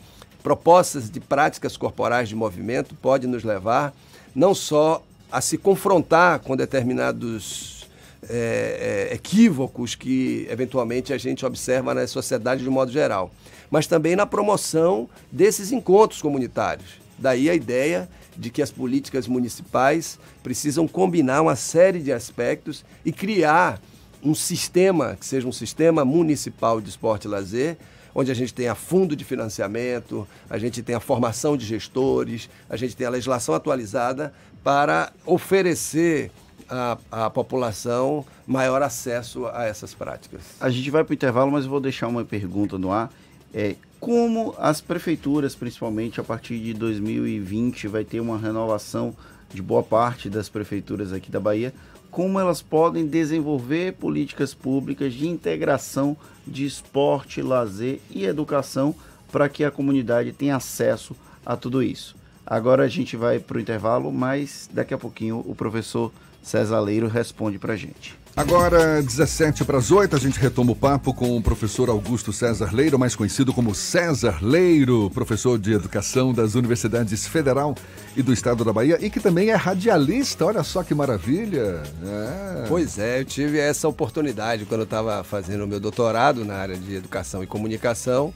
propostas 0.48 1.10
de 1.10 1.20
práticas 1.20 1.76
corporais 1.76 2.30
de 2.30 2.34
movimento 2.34 2.96
podem 3.02 3.30
nos 3.30 3.44
levar 3.44 3.94
não 4.34 4.56
só 4.56 5.04
a 5.30 5.42
se 5.42 5.58
confrontar 5.58 6.40
com 6.40 6.56
determinados 6.56 7.86
é, 8.30 9.10
é, 9.12 9.14
equívocos 9.14 9.94
que 9.94 10.48
eventualmente 10.50 11.12
a 11.12 11.18
gente 11.18 11.46
observa 11.46 11.94
na 11.94 12.08
sociedade 12.08 12.64
de 12.64 12.70
um 12.70 12.72
modo 12.72 12.94
geral, 12.94 13.30
mas 13.70 13.88
também 13.88 14.16
na 14.16 14.26
promoção 14.26 15.10
desses 15.30 15.74
encontros 15.74 16.22
comunitários. 16.22 16.92
Daí 17.20 17.50
a 17.50 17.54
ideia 17.54 18.08
de 18.38 18.50
que 18.50 18.62
as 18.62 18.72
políticas 18.72 19.28
municipais 19.28 20.18
precisam 20.42 20.88
combinar 20.88 21.42
uma 21.42 21.58
série 21.58 22.00
de 22.00 22.14
aspectos 22.14 22.86
e 23.04 23.12
criar 23.12 23.82
um 24.24 24.34
sistema 24.34 25.18
que 25.20 25.26
seja 25.26 25.46
um 25.46 25.52
sistema 25.52 26.06
municipal 26.06 26.80
de 26.80 26.88
esporte 26.88 27.26
e 27.26 27.28
lazer, 27.28 27.76
onde 28.18 28.32
a 28.32 28.34
gente 28.34 28.52
tenha 28.52 28.74
fundo 28.74 29.16
de 29.16 29.24
financiamento, 29.24 30.28
a 30.50 30.58
gente 30.58 30.82
tenha 30.82 31.00
formação 31.00 31.56
de 31.56 31.64
gestores, 31.64 32.50
a 32.68 32.76
gente 32.76 32.96
tenha 32.96 33.10
a 33.10 33.12
legislação 33.12 33.54
atualizada 33.54 34.34
para 34.64 35.14
oferecer 35.24 36.32
a, 36.68 36.98
a 37.12 37.30
população 37.30 38.26
maior 38.48 38.82
acesso 38.82 39.46
a 39.46 39.66
essas 39.66 39.94
práticas. 39.94 40.42
A 40.60 40.68
gente 40.72 40.90
vai 40.90 41.04
para 41.04 41.12
o 41.12 41.14
intervalo, 41.14 41.52
mas 41.52 41.66
eu 41.66 41.70
vou 41.70 41.80
deixar 41.80 42.08
uma 42.08 42.26
pergunta 42.26 42.76
no 42.80 42.92
ar. 42.92 43.14
É, 43.54 43.76
como 44.00 44.56
as 44.58 44.82
prefeituras, 44.82 45.54
principalmente 45.54 46.20
a 46.20 46.24
partir 46.24 46.58
de 46.58 46.74
2020, 46.74 47.88
vai 47.88 48.04
ter 48.04 48.20
uma 48.20 48.40
renovação 48.40 49.16
de 49.54 49.62
boa 49.62 49.84
parte 49.84 50.28
das 50.28 50.50
prefeituras 50.50 51.14
aqui 51.14 51.30
da 51.30 51.40
Bahia, 51.40 51.72
como 52.12 52.40
elas 52.40 52.62
podem 52.62 53.06
desenvolver 53.06 53.94
políticas 53.94 54.54
públicas 54.54 55.14
de 55.14 55.28
integração 55.28 56.16
de 56.46 56.66
esporte, 56.66 57.42
lazer 57.42 58.00
e 58.10 58.26
educação 58.26 58.96
para 59.32 59.50
que 59.50 59.64
a 59.64 59.72
comunidade 59.72 60.32
tenha 60.32 60.56
acesso 60.56 61.16
a 61.46 61.56
tudo 61.56 61.84
isso. 61.84 62.16
Agora 62.46 62.84
a 62.84 62.88
gente 62.88 63.18
vai 63.18 63.40
para 63.40 63.58
o 63.58 63.60
intervalo, 63.60 64.12
mas 64.12 64.70
daqui 64.72 64.94
a 64.94 64.98
pouquinho 64.98 65.44
o 65.46 65.54
professor 65.54 66.12
César 66.42 66.80
Leiro 66.80 67.08
responde 67.08 67.60
para 67.60 67.74
a 67.74 67.78
gente. 67.78 68.16
Agora, 68.38 69.02
17 69.02 69.66
para 69.66 69.80
as 69.80 69.90
8, 69.90 70.16
a 70.16 70.20
gente 70.20 70.40
retoma 70.40 70.72
o 70.72 70.76
papo 70.76 71.12
com 71.12 71.36
o 71.36 71.42
professor 71.42 71.90
Augusto 71.90 72.32
César 72.32 72.70
Leiro, 72.72 73.00
mais 73.00 73.16
conhecido 73.16 73.52
como 73.52 73.74
César 73.74 74.38
Leiro, 74.44 75.10
professor 75.10 75.58
de 75.58 75.74
educação 75.74 76.32
das 76.32 76.54
Universidades 76.54 77.26
Federal 77.26 77.74
e 78.16 78.22
do 78.22 78.32
Estado 78.32 78.64
da 78.64 78.72
Bahia 78.72 79.00
e 79.02 79.10
que 79.10 79.20
também 79.20 79.50
é 79.50 79.56
radialista. 79.56 80.46
Olha 80.46 80.62
só 80.62 80.84
que 80.84 80.94
maravilha! 80.94 81.82
É. 82.06 82.66
Pois 82.68 83.00
é, 83.00 83.22
eu 83.22 83.26
tive 83.26 83.58
essa 83.58 83.88
oportunidade 83.88 84.66
quando 84.66 84.82
eu 84.82 84.86
estava 84.86 85.24
fazendo 85.24 85.64
o 85.64 85.68
meu 85.68 85.80
doutorado 85.80 86.46
na 86.46 86.58
área 86.58 86.78
de 86.78 86.94
educação 86.94 87.44
e 87.44 87.48
comunicação. 87.48 88.32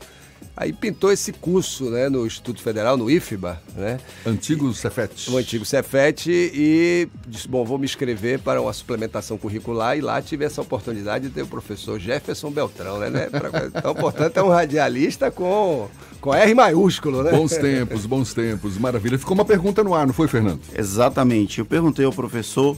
Aí 0.56 0.74
pintou 0.74 1.12
esse 1.12 1.32
curso 1.32 1.90
né, 1.90 2.10
no 2.10 2.26
Instituto 2.26 2.62
Federal, 2.62 2.98
no 2.98 3.10
IFBA. 3.10 3.62
Né? 3.76 4.00
Antigo 4.26 4.74
Cefet. 4.74 5.32
O 5.32 5.38
antigo 5.38 5.66
Cefet 5.66 6.30
e 6.30 7.08
disse, 7.28 7.48
bom, 7.48 7.64
vou 7.64 7.78
me 7.78 7.86
inscrever 7.86 8.40
para 8.40 8.62
uma 8.62 8.74
suplementação 8.74 9.38
curricular 9.38 9.98
e 9.98 10.02
lá 10.02 10.22
tive 10.22 10.46
essa 10.46 10.62
oportunidade 10.62 11.30
de 11.30 11.34
ter 11.34 11.42
o 11.44 11.48
professor 11.48 12.00
Jefferson 12.00 12.52
Beltrão, 12.52 13.00
né? 13.00 13.10
né 13.10 13.30
então, 13.76 13.96
portanto, 13.96 14.38
é 14.38 14.44
um 14.44 14.50
radialista 14.50 15.32
com, 15.32 15.90
com 16.20 16.34
R 16.34 16.54
maiúsculo, 16.54 17.24
né? 17.24 17.32
Bons 17.32 17.56
tempos, 17.56 18.06
bons 18.06 18.34
tempos, 18.34 18.78
maravilha. 18.78 19.18
Ficou 19.18 19.34
uma 19.34 19.46
pergunta 19.46 19.84
no 19.84 19.96
ar, 19.96 20.06
não 20.06 20.14
foi, 20.14 20.28
Fernando? 20.28 20.60
Exatamente. 20.76 21.60
Eu 21.60 21.66
perguntei 21.66 22.06
ao 22.06 22.12
professor 22.12 22.78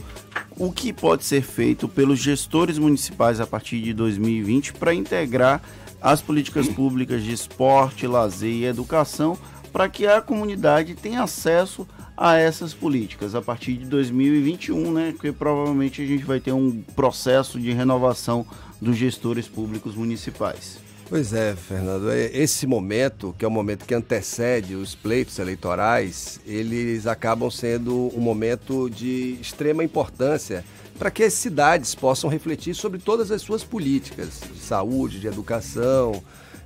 o 0.56 0.72
que 0.72 0.92
pode 0.92 1.24
ser 1.24 1.42
feito 1.42 1.88
pelos 1.88 2.18
gestores 2.18 2.78
municipais 2.78 3.40
a 3.40 3.46
partir 3.46 3.80
de 3.80 3.92
2020 3.92 4.74
para 4.74 4.94
integrar 4.94 5.60
as 6.04 6.20
políticas 6.20 6.68
públicas 6.68 7.24
de 7.24 7.32
esporte, 7.32 8.06
lazer 8.06 8.52
e 8.52 8.66
educação 8.66 9.38
para 9.72 9.88
que 9.88 10.06
a 10.06 10.20
comunidade 10.20 10.94
tenha 10.94 11.22
acesso 11.22 11.88
a 12.14 12.36
essas 12.36 12.74
políticas 12.74 13.34
a 13.34 13.40
partir 13.40 13.72
de 13.72 13.86
2021, 13.86 14.92
né? 14.92 15.12
Porque 15.12 15.32
provavelmente 15.32 16.02
a 16.02 16.06
gente 16.06 16.22
vai 16.22 16.38
ter 16.40 16.52
um 16.52 16.82
processo 16.94 17.58
de 17.58 17.72
renovação 17.72 18.46
dos 18.78 18.98
gestores 18.98 19.48
públicos 19.48 19.94
municipais. 19.94 20.83
Pois 21.08 21.34
é, 21.34 21.54
Fernando. 21.54 22.10
É, 22.10 22.30
esse 22.32 22.66
momento, 22.66 23.34
que 23.38 23.44
é 23.44 23.48
o 23.48 23.50
momento 23.50 23.84
que 23.84 23.94
antecede 23.94 24.74
os 24.74 24.94
pleitos 24.94 25.38
eleitorais, 25.38 26.40
eles 26.46 27.06
acabam 27.06 27.50
sendo 27.50 28.10
um 28.16 28.20
momento 28.20 28.88
de 28.88 29.38
extrema 29.40 29.84
importância 29.84 30.64
para 30.98 31.10
que 31.10 31.24
as 31.24 31.34
cidades 31.34 31.94
possam 31.94 32.30
refletir 32.30 32.74
sobre 32.74 32.98
todas 32.98 33.30
as 33.30 33.42
suas 33.42 33.62
políticas 33.62 34.40
de 34.52 34.60
saúde, 34.60 35.20
de 35.20 35.26
educação, 35.26 36.22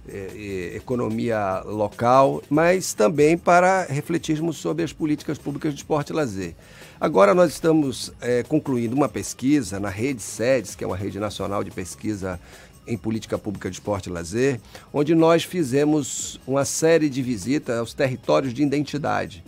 eh, 0.09 0.73
economia 0.76 1.62
local, 1.64 2.42
mas 2.49 2.95
também 2.95 3.37
para 3.37 3.85
refletirmos 3.85 4.57
sobre 4.57 4.85
as 4.85 4.92
políticas 4.92 5.37
públicas 5.37 5.75
de 5.75 5.80
esporte 5.80 6.11
e 6.11 6.12
lazer. 6.14 6.54
Agora 7.00 7.35
nós 7.35 7.52
estamos 7.52 8.12
é, 8.21 8.42
concluindo 8.42 8.97
uma 8.97 9.09
pesquisa 9.09 9.78
na 9.78 9.88
Rede 9.88 10.21
SEDES, 10.21 10.75
que 10.75 10.83
é 10.83 10.87
uma 10.87 10.97
rede 10.97 11.21
nacional 11.21 11.62
de 11.62 11.71
pesquisa 11.71 12.40
em 12.88 12.97
política 12.97 13.38
pública 13.38 13.71
de 13.71 13.76
esporte 13.76 14.09
e 14.09 14.12
lazer, 14.12 14.61
onde 14.92 15.14
nós 15.14 15.45
fizemos 15.45 16.40
uma 16.47 16.64
série 16.64 17.09
de 17.09 17.23
visitas 17.23 17.78
aos 17.78 17.95
territórios 17.95 18.52
de 18.52 18.62
identidade. 18.62 19.45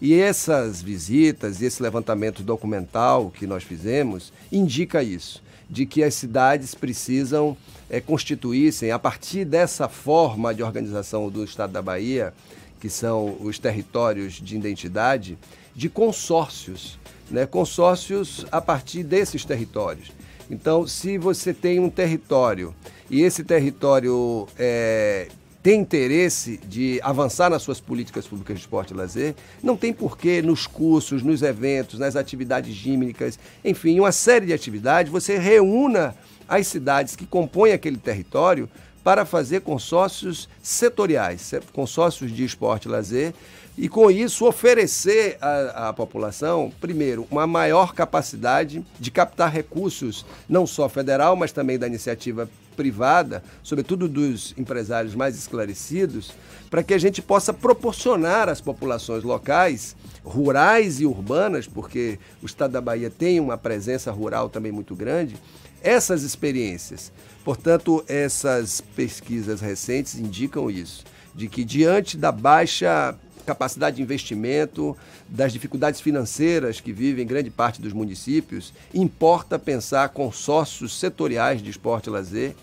E 0.00 0.14
essas 0.14 0.80
visitas 0.80 1.60
e 1.60 1.66
esse 1.66 1.82
levantamento 1.82 2.42
documental 2.42 3.30
que 3.30 3.46
nós 3.46 3.64
fizemos 3.64 4.32
indica 4.50 5.02
isso, 5.02 5.42
de 5.68 5.86
que 5.86 6.02
as 6.02 6.14
cidades 6.14 6.74
precisam 6.74 7.56
é, 7.88 8.00
constituir-se, 8.00 8.90
a 8.90 8.98
partir 8.98 9.44
dessa 9.44 9.88
forma 9.88 10.54
de 10.54 10.62
organização 10.62 11.28
do 11.30 11.44
Estado 11.44 11.72
da 11.72 11.82
Bahia, 11.82 12.32
que 12.80 12.90
são 12.90 13.36
os 13.40 13.58
territórios 13.58 14.34
de 14.34 14.56
identidade, 14.56 15.38
de 15.74 15.88
consórcios, 15.88 16.98
né? 17.30 17.46
consórcios 17.46 18.44
a 18.52 18.60
partir 18.60 19.02
desses 19.02 19.44
territórios. 19.44 20.12
Então, 20.50 20.86
se 20.86 21.18
você 21.18 21.52
tem 21.52 21.80
um 21.80 21.90
território 21.90 22.74
e 23.10 23.22
esse 23.22 23.42
território 23.44 24.46
é, 24.58 25.28
tem 25.62 25.80
interesse 25.80 26.60
de 26.68 27.00
avançar 27.02 27.48
nas 27.48 27.62
suas 27.62 27.80
políticas 27.80 28.26
públicas 28.26 28.56
de 28.56 28.60
esporte 28.60 28.92
e 28.92 28.96
lazer, 28.96 29.34
não 29.62 29.76
tem 29.76 29.92
porquê 29.92 30.42
nos 30.42 30.66
cursos, 30.66 31.22
nos 31.22 31.42
eventos, 31.42 31.98
nas 31.98 32.16
atividades 32.16 32.74
gímnicas, 32.74 33.38
enfim, 33.64 33.98
uma 33.98 34.12
série 34.12 34.46
de 34.46 34.52
atividades, 34.52 35.10
você 35.10 35.38
reúna 35.38 36.14
as 36.46 36.66
cidades 36.66 37.16
que 37.16 37.24
compõem 37.24 37.72
aquele 37.72 37.96
território 37.96 38.68
para 39.04 39.26
fazer 39.26 39.60
consórcios 39.60 40.48
setoriais, 40.62 41.52
consórcios 41.74 42.32
de 42.32 42.42
esporte 42.42 42.88
e 42.88 42.90
lazer, 42.90 43.34
e 43.76 43.88
com 43.88 44.10
isso 44.10 44.46
oferecer 44.46 45.36
à, 45.40 45.88
à, 45.88 45.92
população, 45.92 46.72
primeiro, 46.80 47.26
uma 47.30 47.46
maior 47.46 47.92
capacidade 47.92 48.84
de 48.98 49.10
captar 49.10 49.52
recursos, 49.52 50.24
não 50.48 50.66
só 50.66 50.88
federal, 50.88 51.36
mas 51.36 51.52
também 51.52 51.78
da 51.78 51.86
iniciativa 51.86 52.48
privada, 52.76 53.42
sobretudo 53.62 54.08
dos 54.08 54.54
empresários 54.56 55.14
mais 55.14 55.36
esclarecidos, 55.36 56.32
para 56.70 56.82
que 56.82 56.94
a 56.94 56.98
gente 56.98 57.20
possa 57.20 57.52
proporcionar 57.52 58.48
às 58.48 58.60
populações 58.60 59.22
locais, 59.22 59.94
rurais 60.24 61.00
e 61.00 61.06
urbanas, 61.06 61.66
porque 61.66 62.18
o 62.42 62.46
estado 62.46 62.72
da 62.72 62.80
Bahia 62.80 63.10
tem 63.10 63.38
uma 63.38 63.58
presença 63.58 64.10
rural 64.10 64.48
também 64.48 64.72
muito 64.72 64.94
grande, 64.94 65.36
essas 65.84 66.22
experiências. 66.22 67.12
Portanto, 67.44 68.02
essas 68.08 68.80
pesquisas 68.80 69.60
recentes 69.60 70.14
indicam 70.16 70.70
isso, 70.70 71.04
de 71.34 71.46
que 71.46 71.62
diante 71.62 72.16
da 72.16 72.32
baixa 72.32 73.14
capacidade 73.44 73.96
de 73.96 74.02
investimento, 74.02 74.96
das 75.28 75.52
dificuldades 75.52 76.00
financeiras 76.00 76.80
que 76.80 76.92
vivem 76.92 77.26
grande 77.26 77.50
parte 77.50 77.82
dos 77.82 77.92
municípios, 77.92 78.72
importa 78.94 79.58
pensar 79.58 80.08
consórcios 80.08 80.98
setoriais 80.98 81.62
de 81.62 81.68
esporte 81.70 82.06
e 82.06 82.10
lazer. 82.10 82.56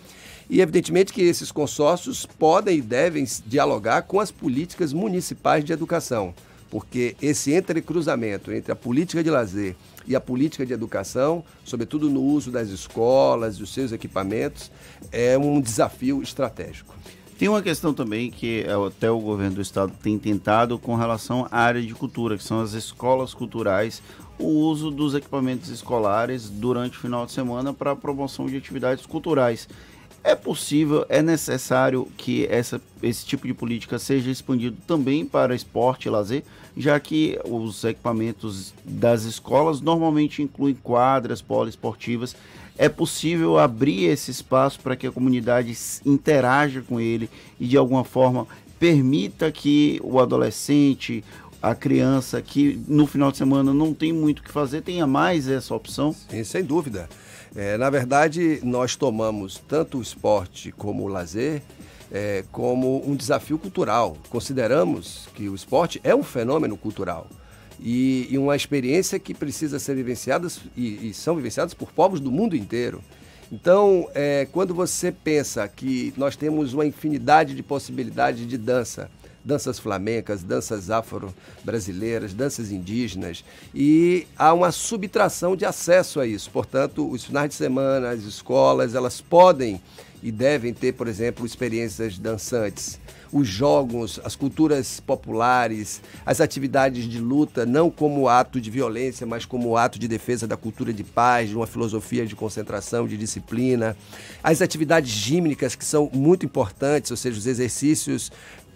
E, 0.50 0.60
evidentemente, 0.60 1.14
que 1.14 1.22
esses 1.22 1.52
consórcios 1.52 2.26
podem 2.26 2.80
e 2.80 2.82
devem 2.82 3.26
dialogar 3.46 4.02
com 4.02 4.20
as 4.20 4.32
políticas 4.32 4.92
municipais 4.92 5.64
de 5.64 5.72
educação. 5.72 6.34
porque 6.72 7.18
esse 7.22 7.52
entrecruzamento 7.52 8.52
entre 8.52 8.72
a 8.72 8.76
política 8.76 9.22
de 9.22 9.30
lazer 9.30 9.76
e 10.08 10.16
a 10.16 10.22
política 10.22 10.66
de 10.66 10.74
educação, 10.74 11.44
sobretudo 11.64 12.10
no 12.10 12.22
uso 12.22 12.52
das 12.52 12.70
escolas 12.70 13.56
e 13.58 13.64
os 13.64 13.74
seus 13.74 13.92
equipamentos, 13.92 14.72
é 15.12 15.38
um 15.38 15.60
desafio 15.60 16.22
estratégico. 16.22 16.96
Tem 17.42 17.50
uma 17.50 17.62
questão 17.64 17.92
também 17.92 18.30
que 18.30 18.64
é, 18.68 18.74
até 18.74 19.10
o 19.10 19.20
governo 19.20 19.56
do 19.56 19.62
estado 19.62 19.92
tem 20.04 20.20
tentado 20.20 20.78
com 20.78 20.96
relação 20.96 21.48
à 21.50 21.60
área 21.62 21.82
de 21.82 21.94
cultura, 21.96 22.38
que 22.38 22.44
são 22.44 22.62
as 22.62 22.74
escolas 22.74 23.34
culturais, 23.34 24.00
o 24.38 24.46
uso 24.46 24.92
dos 24.92 25.16
equipamentos 25.16 25.70
escolares 25.70 26.50
durante 26.50 26.98
o 26.98 27.02
final 27.02 27.26
de 27.26 27.32
semana 27.32 27.74
para 27.74 27.92
a 27.92 27.96
promoção 27.96 28.46
de 28.46 28.58
atividades 28.58 29.08
culturais. 29.08 29.68
É 30.24 30.36
possível, 30.36 31.06
é 31.10 31.22
necessário 31.22 32.08
que 32.16 32.46
essa, 32.46 32.80
esse 33.02 33.26
tipo 33.26 33.48
de 33.48 33.54
política 33.54 33.98
seja 33.98 34.30
expandido 34.30 34.78
também 34.86 35.26
para 35.26 35.56
esporte 35.56 36.06
e 36.08 36.12
lazer, 36.12 36.44
já 36.78 37.00
que 37.00 37.40
os 37.44 37.84
equipamentos 37.84 38.72
das 38.86 39.24
escolas 39.24 39.82
normalmente 39.82 40.42
incluem 40.42 40.76
quadras 40.76 41.42
poliesportivas. 41.42 42.36
É 42.78 42.88
possível 42.88 43.58
abrir 43.58 44.06
esse 44.06 44.30
espaço 44.30 44.80
para 44.80 44.96
que 44.96 45.08
a 45.08 45.12
comunidade 45.12 45.76
interaja 46.06 46.82
com 46.82 47.00
ele 47.00 47.30
e 47.60 47.68
de 47.68 47.78
alguma 47.78 48.04
forma 48.04 48.48
permita 48.80 49.52
que 49.52 50.00
o 50.04 50.20
adolescente, 50.20 51.24
a 51.62 51.76
criança 51.76 52.42
que 52.42 52.80
no 52.88 53.06
final 53.06 53.32
de 53.32 53.38
semana 53.38 53.74
não 53.74 53.94
tem 53.94 54.14
muito 54.14 54.40
o 54.40 54.44
que 54.44 54.52
fazer, 54.52 54.82
tenha 54.82 55.06
mais 55.06 55.48
essa 55.48 55.76
opção? 55.76 56.16
Sim, 56.30 56.44
sem 56.44 56.64
dúvida. 56.64 57.10
É, 57.56 57.78
na 57.78 57.90
verdade, 57.90 58.60
nós 58.64 58.96
tomamos 58.96 59.62
tanto 59.68 59.98
o 59.98 60.02
esporte 60.02 60.72
como 60.72 61.04
o 61.04 61.08
lazer 61.08 61.62
é, 62.12 62.44
como 62.52 63.08
um 63.10 63.16
desafio 63.16 63.58
cultural. 63.58 64.18
Consideramos 64.30 65.28
que 65.34 65.48
o 65.48 65.56
esporte 65.56 66.00
é 66.04 66.14
um 66.14 66.24
fenômeno 66.24 66.78
cultural 66.78 67.28
e, 67.80 68.28
e 68.30 68.38
uma 68.38 68.56
experiência 68.56 69.18
que 69.18 69.34
precisa 69.34 69.80
ser 69.80 69.96
vivenciada 69.96 70.48
e, 70.76 71.10
e, 71.10 71.14
são 71.14 71.36
vivenciadas 71.36 71.74
por 71.74 71.92
povos 71.92 72.20
do 72.20 72.32
mundo 72.32 72.56
inteiro. 72.56 73.02
Então, 73.52 74.10
é, 74.14 74.48
quando 74.52 74.74
você 74.74 75.12
pensa 75.12 75.68
que 75.68 76.14
nós 76.16 76.36
temos 76.36 76.74
uma 76.74 76.86
infinidade 76.86 77.54
de 77.54 77.64
possibilidades 77.64 78.48
de 78.48 78.58
dança, 78.58 79.10
danças 79.44 79.80
flamencas, 79.80 80.44
danças 80.44 80.90
afro-brasileiras, 80.90 82.34
danças 82.34 82.72
indígenas, 82.72 83.44
e 83.74 84.28
há 84.38 84.54
uma 84.54 84.72
subtração 84.72 85.56
de 85.56 85.66
acesso 85.66 86.20
a 86.20 86.28
isso. 86.28 86.50
Portanto, 86.52 87.10
os 87.10 87.26
finais 87.26 87.50
de 87.50 87.56
semana, 87.56 88.10
as 88.10 88.24
escolas, 88.24 88.96
elas 88.96 89.22
podem 89.22 89.82
e 90.24 90.32
devem 90.32 90.74
ter, 90.74 90.94
por 90.94 91.08
exemplo, 91.08 91.46
experiências 91.46 92.18
dançantes. 92.18 93.00
Os 93.34 93.48
jogos, 93.48 94.20
as 94.26 94.36
culturas 94.36 95.00
populares, 95.00 96.02
as 96.26 96.42
atividades 96.42 97.06
de 97.06 97.18
luta, 97.18 97.66
não 97.66 97.90
como 97.90 98.28
ato 98.28 98.60
de 98.60 98.70
violência, 98.70 99.26
mas 99.26 99.46
como 99.46 99.78
ato 99.78 99.98
de 99.98 100.08
defesa 100.08 100.46
da 100.46 100.58
cultura 100.58 100.92
de 100.92 101.04
paz, 101.04 101.50
de 101.50 101.56
uma 101.56 101.66
filosofia 101.66 102.26
de 102.26 102.36
concentração, 102.36 103.08
de 103.08 103.18
disciplina. 103.18 103.96
As 104.44 104.62
atividades 104.62 105.10
gímnicas, 105.12 105.76
que 105.76 105.86
são 105.86 106.10
muito 106.14 106.46
importantes, 106.46 107.10
ou 107.10 107.18
seja, 107.18 107.38
os 107.38 107.48
exercícios 107.48 108.32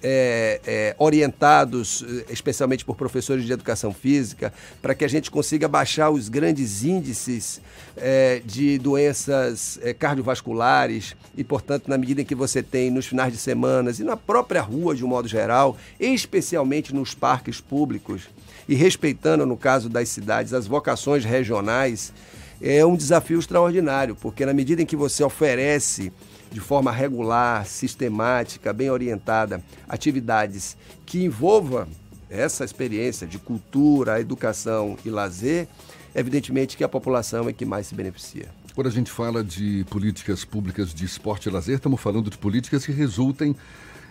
é, 0.08 0.62
é, 0.68 0.96
orientados 1.00 2.06
eh, 2.08 2.26
especialmente 2.30 2.86
por 2.86 2.96
professores 2.96 3.44
de 3.44 3.52
educação 3.52 3.92
física, 3.92 4.54
para 4.80 4.94
que 4.94 5.04
a 5.04 5.08
gente 5.08 5.32
consiga 5.32 5.68
baixar 5.68 6.12
os 6.12 6.30
grandes 6.30 6.84
índices 6.84 7.60
é, 7.98 8.40
de 8.46 8.78
doenças 8.78 9.80
é, 9.82 9.96
cardiovasculares 9.96 11.16
e, 11.36 11.44
portanto, 11.44 11.88
na 11.88 11.98
medida 11.98 12.22
em 12.22 12.26
que 12.26 12.36
você 12.36 12.62
tem 12.62 12.92
nos 12.92 13.08
finais 13.08 13.34
de 13.34 13.40
semana 13.40 13.92
e 13.98 14.04
na 14.04 14.16
própria 14.16 14.62
rua 14.62 14.94
de 14.94 15.04
um 15.04 15.08
modo 15.08 15.28
geral, 15.28 15.76
especialmente 16.00 16.94
nos 16.94 17.16
parques 17.16 17.60
públicos, 17.60 18.30
e 18.70 18.76
respeitando, 18.76 19.44
no 19.44 19.58
caso 19.58 19.90
das 19.90 20.10
cidades, 20.10 20.54
as 20.54 20.68
vocações 20.68 21.26
regionais, 21.26 22.14
é 22.62 22.86
um 22.86 22.96
desafio 22.96 23.40
extraordinário, 23.40 24.16
porque 24.16 24.46
na 24.46 24.54
medida 24.54 24.84
em 24.84 24.86
que 24.86 24.96
você 24.96 25.24
oferece 25.24 26.14
de 26.56 26.62
forma 26.62 26.90
regular, 26.90 27.66
sistemática, 27.66 28.72
bem 28.72 28.90
orientada, 28.90 29.62
atividades 29.90 30.78
que 31.06 31.22
envolva 31.22 31.86
essa 32.30 32.64
experiência 32.64 33.28
de 33.28 33.38
cultura, 33.38 34.22
educação 34.22 34.98
e 35.04 35.10
lazer, 35.10 35.68
evidentemente 36.16 36.78
que 36.78 36.84
a 36.86 36.88
população 36.88 37.50
é 37.50 37.52
que 37.52 37.66
mais 37.66 37.88
se 37.88 37.94
beneficia. 37.94 38.48
Quando 38.74 38.88
a 38.88 38.90
gente 38.90 39.12
fala 39.12 39.44
de 39.44 39.86
políticas 39.90 40.46
públicas 40.46 40.94
de 40.94 41.04
esporte 41.04 41.50
e 41.50 41.52
lazer, 41.52 41.76
estamos 41.76 42.00
falando 42.00 42.30
de 42.30 42.38
políticas 42.38 42.86
que 42.86 42.94
resultem 42.94 43.54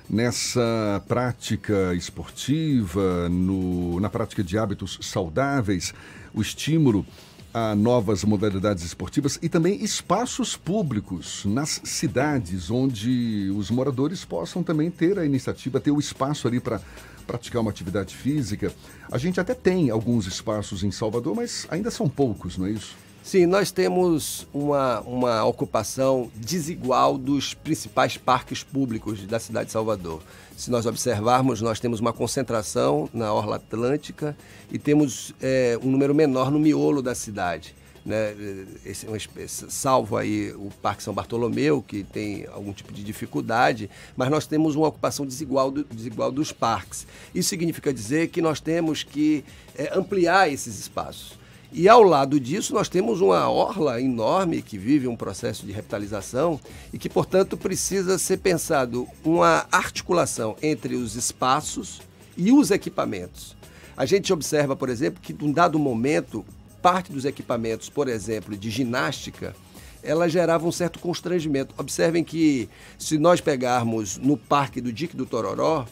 nessa 0.08 1.02
prática 1.08 1.94
esportiva, 1.94 3.26
no, 3.30 3.98
na 4.00 4.10
prática 4.10 4.44
de 4.44 4.58
hábitos 4.58 4.98
saudáveis, 5.00 5.94
o 6.34 6.42
estímulo 6.42 7.06
a 7.54 7.72
novas 7.76 8.24
modalidades 8.24 8.82
esportivas 8.82 9.38
e 9.40 9.48
também 9.48 9.82
espaços 9.82 10.56
públicos 10.56 11.44
nas 11.44 11.80
cidades, 11.84 12.68
onde 12.68 13.48
os 13.56 13.70
moradores 13.70 14.24
possam 14.24 14.60
também 14.60 14.90
ter 14.90 15.20
a 15.20 15.24
iniciativa, 15.24 15.78
ter 15.78 15.92
o 15.92 16.00
espaço 16.00 16.48
ali 16.48 16.58
para 16.58 16.80
praticar 17.24 17.62
uma 17.62 17.70
atividade 17.70 18.14
física. 18.16 18.74
A 19.10 19.18
gente 19.18 19.40
até 19.40 19.54
tem 19.54 19.88
alguns 19.88 20.26
espaços 20.26 20.82
em 20.82 20.90
Salvador, 20.90 21.36
mas 21.36 21.64
ainda 21.70 21.92
são 21.92 22.08
poucos, 22.08 22.58
não 22.58 22.66
é 22.66 22.72
isso? 22.72 22.96
Sim, 23.24 23.46
nós 23.46 23.72
temos 23.72 24.46
uma, 24.52 25.00
uma 25.00 25.44
ocupação 25.46 26.30
desigual 26.34 27.16
dos 27.16 27.54
principais 27.54 28.18
parques 28.18 28.62
públicos 28.62 29.26
da 29.26 29.40
cidade 29.40 29.66
de 29.68 29.72
Salvador. 29.72 30.20
Se 30.54 30.70
nós 30.70 30.84
observarmos, 30.84 31.62
nós 31.62 31.80
temos 31.80 32.00
uma 32.00 32.12
concentração 32.12 33.08
na 33.14 33.32
Orla 33.32 33.56
Atlântica 33.56 34.36
e 34.70 34.78
temos 34.78 35.34
é, 35.40 35.78
um 35.82 35.90
número 35.90 36.14
menor 36.14 36.50
no 36.50 36.58
miolo 36.58 37.00
da 37.00 37.14
cidade. 37.14 37.74
Né? 38.04 38.36
Esse, 38.84 39.06
esse, 39.38 39.70
salvo 39.70 40.18
aí 40.18 40.52
o 40.52 40.68
Parque 40.82 41.02
São 41.02 41.14
Bartolomeu, 41.14 41.80
que 41.80 42.04
tem 42.04 42.46
algum 42.52 42.74
tipo 42.74 42.92
de 42.92 43.02
dificuldade, 43.02 43.88
mas 44.14 44.28
nós 44.28 44.46
temos 44.46 44.76
uma 44.76 44.88
ocupação 44.88 45.24
desigual, 45.24 45.70
do, 45.70 45.82
desigual 45.82 46.30
dos 46.30 46.52
parques. 46.52 47.06
Isso 47.34 47.48
significa 47.48 47.90
dizer 47.90 48.28
que 48.28 48.42
nós 48.42 48.60
temos 48.60 49.02
que 49.02 49.42
é, 49.74 49.98
ampliar 49.98 50.52
esses 50.52 50.78
espaços. 50.78 51.42
E 51.76 51.88
ao 51.88 52.04
lado 52.04 52.38
disso, 52.38 52.72
nós 52.72 52.88
temos 52.88 53.20
uma 53.20 53.50
orla 53.50 54.00
enorme 54.00 54.62
que 54.62 54.78
vive 54.78 55.08
um 55.08 55.16
processo 55.16 55.66
de 55.66 55.72
revitalização 55.72 56.60
e 56.92 56.98
que, 56.98 57.08
portanto, 57.08 57.56
precisa 57.56 58.16
ser 58.16 58.36
pensado 58.36 59.08
uma 59.24 59.66
articulação 59.72 60.54
entre 60.62 60.94
os 60.94 61.16
espaços 61.16 62.00
e 62.36 62.52
os 62.52 62.70
equipamentos. 62.70 63.56
A 63.96 64.06
gente 64.06 64.32
observa, 64.32 64.76
por 64.76 64.88
exemplo, 64.88 65.20
que 65.20 65.32
num 65.32 65.50
dado 65.50 65.76
momento, 65.76 66.44
parte 66.80 67.10
dos 67.10 67.24
equipamentos, 67.24 67.88
por 67.88 68.06
exemplo, 68.06 68.56
de 68.56 68.70
ginástica, 68.70 69.52
ela 70.00 70.28
gerava 70.28 70.68
um 70.68 70.72
certo 70.72 71.00
constrangimento. 71.00 71.74
Observem 71.76 72.22
que 72.22 72.68
se 72.96 73.18
nós 73.18 73.40
pegarmos 73.40 74.16
no 74.16 74.36
Parque 74.36 74.80
do 74.80 74.92
Dique 74.92 75.16
do 75.16 75.26
Tororó, 75.26 75.86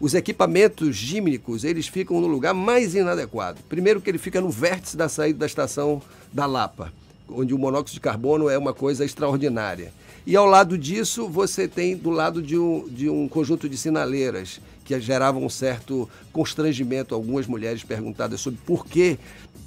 os 0.00 0.14
equipamentos 0.14 0.94
gímnicos, 0.94 1.64
eles 1.64 1.86
ficam 1.88 2.20
no 2.20 2.26
lugar 2.26 2.52
mais 2.52 2.94
inadequado. 2.94 3.60
Primeiro 3.68 4.00
que 4.00 4.10
ele 4.10 4.18
fica 4.18 4.40
no 4.40 4.50
vértice 4.50 4.96
da 4.96 5.08
saída 5.08 5.40
da 5.40 5.46
estação 5.46 6.02
da 6.32 6.46
Lapa, 6.46 6.92
onde 7.28 7.54
o 7.54 7.58
monóxido 7.58 7.94
de 7.94 8.00
carbono 8.00 8.48
é 8.48 8.58
uma 8.58 8.74
coisa 8.74 9.04
extraordinária. 9.04 9.92
E 10.26 10.34
ao 10.36 10.46
lado 10.46 10.76
disso, 10.76 11.28
você 11.28 11.68
tem 11.68 11.96
do 11.96 12.10
lado 12.10 12.42
de 12.42 12.58
um, 12.58 12.86
de 12.88 13.08
um 13.08 13.28
conjunto 13.28 13.68
de 13.68 13.76
sinaleiras 13.76 14.60
que 14.86 14.98
geravam 15.00 15.44
um 15.44 15.50
certo 15.50 16.08
constrangimento. 16.32 17.14
Algumas 17.14 17.46
mulheres 17.46 17.82
perguntadas 17.82 18.40
sobre 18.40 18.60
por 18.64 18.86
que 18.86 19.18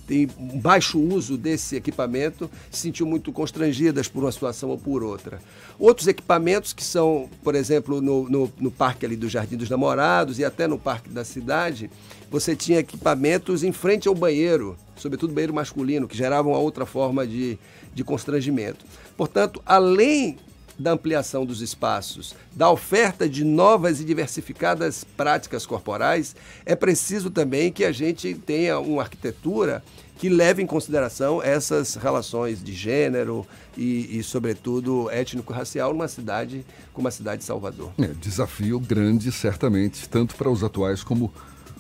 tem 0.07 0.27
baixo 0.55 0.99
uso 0.99 1.37
desse 1.37 1.75
equipamento 1.75 2.49
se 2.71 2.79
sentiu 2.81 3.05
muito 3.05 3.31
constrangidas 3.31 4.07
por 4.07 4.23
uma 4.23 4.31
situação 4.31 4.69
ou 4.69 4.77
por 4.77 5.03
outra. 5.03 5.39
Outros 5.77 6.07
equipamentos 6.07 6.73
que 6.73 6.83
são, 6.83 7.29
por 7.43 7.53
exemplo, 7.53 8.01
no, 8.01 8.27
no, 8.27 8.51
no 8.57 8.71
parque 8.71 9.05
ali 9.05 9.15
do 9.15 9.29
Jardim 9.29 9.55
dos 9.55 9.69
Namorados 9.69 10.39
e 10.39 10.45
até 10.45 10.65
no 10.65 10.79
parque 10.79 11.09
da 11.09 11.23
cidade, 11.23 11.91
você 12.31 12.55
tinha 12.55 12.79
equipamentos 12.79 13.63
em 13.63 13.71
frente 13.71 14.07
ao 14.07 14.15
banheiro, 14.15 14.75
sobretudo 14.95 15.33
banheiro 15.33 15.53
masculino, 15.53 16.07
que 16.07 16.17
geravam 16.17 16.53
outra 16.53 16.87
forma 16.87 17.27
de, 17.27 17.59
de 17.93 18.03
constrangimento. 18.03 18.83
Portanto, 19.15 19.61
além 19.63 20.39
da 20.79 20.93
ampliação 20.93 21.45
dos 21.45 21.61
espaços, 21.61 22.33
da 22.55 22.71
oferta 22.71 23.27
de 23.27 23.43
novas 23.43 23.99
e 23.99 24.05
diversificadas 24.05 25.03
práticas 25.03 25.65
corporais, 25.65 26.35
é 26.65 26.75
preciso 26.75 27.29
também 27.29 27.71
que 27.71 27.83
a 27.83 27.91
gente 27.91 28.33
tenha 28.33 28.79
uma 28.79 29.01
arquitetura 29.01 29.83
que 30.17 30.29
leve 30.29 30.61
em 30.61 30.65
consideração 30.65 31.41
essas 31.41 31.95
relações 31.95 32.61
de 32.61 32.73
gênero 32.73 33.47
e, 33.77 34.19
e 34.19 34.23
sobretudo, 34.23 35.09
étnico-racial 35.09 35.93
numa 35.93 36.07
cidade 36.07 36.65
como 36.93 37.07
a 37.07 37.11
cidade 37.11 37.39
de 37.39 37.45
Salvador. 37.45 37.91
É, 37.97 38.07
desafio 38.07 38.79
grande, 38.79 39.31
certamente, 39.31 40.07
tanto 40.09 40.35
para 40.35 40.49
os 40.49 40.63
atuais 40.63 41.03
como 41.03 41.31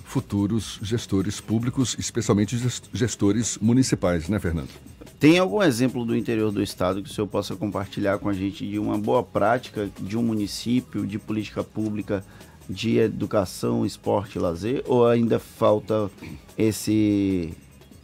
futuros 0.05 0.79
gestores 0.81 1.39
públicos, 1.39 1.95
especialmente 1.99 2.57
gestores 2.93 3.57
municipais, 3.61 4.27
né, 4.27 4.39
Fernando? 4.39 4.69
Tem 5.19 5.37
algum 5.37 5.61
exemplo 5.61 6.05
do 6.05 6.15
interior 6.15 6.49
do 6.49 6.63
estado 6.63 7.03
que 7.03 7.09
o 7.09 7.13
senhor 7.13 7.27
possa 7.27 7.53
compartilhar 7.53 8.19
com 8.19 8.29
a 8.29 8.33
gente 8.33 8.65
de 8.65 8.79
uma 8.79 8.97
boa 8.97 9.21
prática 9.21 9.89
de 9.99 10.17
um 10.17 10.23
município, 10.23 11.05
de 11.05 11.19
política 11.19 11.61
pública 11.61 12.23
de 12.69 12.99
educação, 12.99 13.85
esporte 13.85 14.37
e 14.37 14.39
lazer? 14.39 14.81
Ou 14.87 15.05
ainda 15.05 15.37
falta 15.37 16.09
esse 16.57 17.53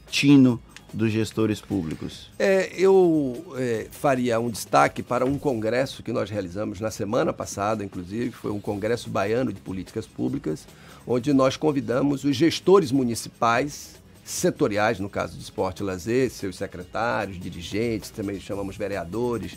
tino 0.10 0.60
dos 0.94 1.10
gestores 1.10 1.62
públicos? 1.62 2.30
É, 2.38 2.70
eu 2.78 3.46
é, 3.56 3.88
faria 3.90 4.38
um 4.38 4.50
destaque 4.50 5.02
para 5.02 5.26
um 5.26 5.38
congresso 5.38 6.04
que 6.04 6.12
nós 6.12 6.30
realizamos 6.30 6.82
na 6.82 6.92
semana 6.92 7.32
passada, 7.32 7.82
inclusive, 7.82 8.32
foi 8.32 8.52
um 8.52 8.60
congresso 8.60 9.10
baiano 9.10 9.54
de 9.54 9.62
políticas 9.62 10.06
públicas, 10.06 10.68
onde 11.08 11.32
nós 11.32 11.56
convidamos 11.56 12.26
os 12.26 12.36
gestores 12.36 12.92
municipais 12.92 14.04
setoriais, 14.26 15.00
no 15.00 15.08
caso 15.08 15.38
de 15.38 15.44
esporte 15.44 15.82
e 15.82 15.84
lazer, 15.84 16.32
seus 16.32 16.56
secretários, 16.56 17.40
dirigentes, 17.40 18.10
também 18.10 18.40
chamamos 18.40 18.76
vereadores 18.76 19.56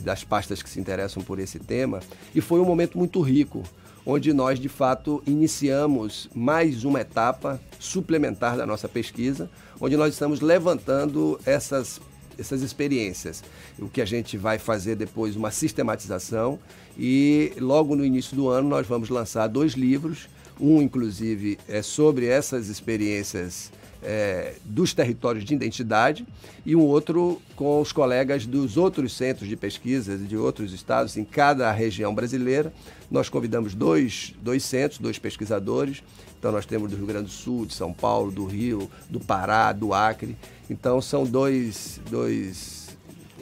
das 0.00 0.24
pastas 0.24 0.62
que 0.62 0.70
se 0.70 0.80
interessam 0.80 1.22
por 1.22 1.38
esse 1.38 1.58
tema, 1.58 2.00
e 2.34 2.40
foi 2.40 2.58
um 2.58 2.64
momento 2.64 2.96
muito 2.96 3.20
rico, 3.20 3.62
onde 4.06 4.32
nós 4.32 4.58
de 4.58 4.68
fato 4.68 5.22
iniciamos 5.26 6.26
mais 6.34 6.84
uma 6.84 7.02
etapa 7.02 7.60
suplementar 7.78 8.56
da 8.56 8.64
nossa 8.64 8.88
pesquisa, 8.88 9.50
onde 9.78 9.94
nós 9.94 10.14
estamos 10.14 10.40
levantando 10.40 11.38
essas 11.44 12.00
essas 12.38 12.62
experiências. 12.62 13.42
O 13.80 13.88
que 13.88 14.00
a 14.00 14.04
gente 14.04 14.38
vai 14.38 14.58
fazer 14.58 14.94
depois 14.94 15.34
uma 15.34 15.50
sistematização 15.50 16.56
e 16.96 17.52
logo 17.58 17.96
no 17.96 18.04
início 18.04 18.36
do 18.36 18.48
ano 18.48 18.68
nós 18.68 18.86
vamos 18.86 19.08
lançar 19.08 19.48
dois 19.48 19.72
livros, 19.72 20.28
um 20.60 20.80
inclusive 20.80 21.58
é 21.68 21.82
sobre 21.82 22.26
essas 22.26 22.68
experiências 22.68 23.72
é, 24.02 24.54
dos 24.64 24.94
territórios 24.94 25.44
de 25.44 25.54
identidade 25.54 26.26
e 26.64 26.76
um 26.76 26.80
outro 26.80 27.40
com 27.56 27.80
os 27.80 27.92
colegas 27.92 28.46
dos 28.46 28.76
outros 28.76 29.16
centros 29.16 29.48
de 29.48 29.56
pesquisa 29.56 30.16
de 30.16 30.36
outros 30.36 30.72
estados 30.72 31.16
em 31.16 31.24
cada 31.24 31.70
região 31.72 32.14
brasileira. 32.14 32.72
Nós 33.10 33.28
convidamos 33.28 33.74
dois, 33.74 34.34
dois 34.42 34.62
centros, 34.64 34.98
dois 34.98 35.18
pesquisadores. 35.18 36.02
Então 36.38 36.52
nós 36.52 36.66
temos 36.66 36.90
do 36.90 36.96
Rio 36.96 37.06
Grande 37.06 37.26
do 37.26 37.32
Sul, 37.32 37.66
de 37.66 37.74
São 37.74 37.92
Paulo, 37.92 38.30
do 38.30 38.44
Rio, 38.44 38.90
do 39.10 39.18
Pará, 39.18 39.72
do 39.72 39.92
Acre. 39.92 40.36
Então 40.70 41.00
são 41.00 41.24
dois, 41.24 42.00
dois 42.10 42.87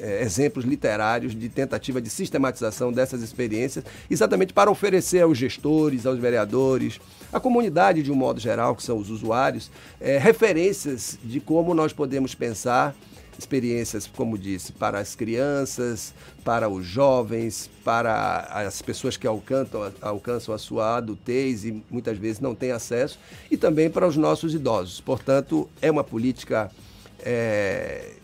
é, 0.00 0.22
exemplos 0.22 0.64
literários 0.64 1.35
de 1.35 1.48
tentativa 1.48 2.00
de 2.00 2.11
sistematização 2.11 2.92
dessas 2.92 3.22
experiências, 3.22 3.85
exatamente 4.11 4.52
para 4.52 4.70
oferecer 4.70 5.22
aos 5.22 5.38
gestores, 5.38 6.06
aos 6.06 6.18
vereadores, 6.18 7.00
à 7.32 7.40
comunidade 7.40 8.02
de 8.02 8.12
um 8.12 8.14
modo 8.14 8.40
geral, 8.40 8.74
que 8.74 8.82
são 8.82 8.98
os 8.98 9.11
usuários, 9.11 9.70
é, 10.00 10.18
referências 10.18 11.18
de 11.22 11.40
como 11.40 11.74
nós 11.74 11.92
podemos 11.92 12.35
pensar 12.35 12.94
experiências, 13.38 14.06
como 14.06 14.38
disse, 14.38 14.72
para 14.72 14.98
as 14.98 15.14
crianças, 15.14 16.14
para 16.44 16.68
os 16.68 16.87
jovens, 16.87 17.70
para 17.85 18.40
as 18.66 18.80
pessoas 18.80 19.16
que 19.16 19.26
alcançam, 19.26 19.92
alcançam 20.00 20.54
a 20.54 20.59
sua 20.59 20.96
adultez 20.96 21.64
e 21.64 21.82
muitas 21.90 22.16
vezes 22.16 22.40
não 22.40 22.54
têm 22.54 22.70
acesso, 22.72 23.18
e 23.50 23.56
também 23.56 23.90
para 23.90 24.06
os 24.06 24.16
nossos 24.16 24.54
idosos. 24.54 25.00
Portanto, 25.00 25.68
é 25.82 25.90
uma 25.90 26.04
política 26.04 26.70
é, 27.20 28.15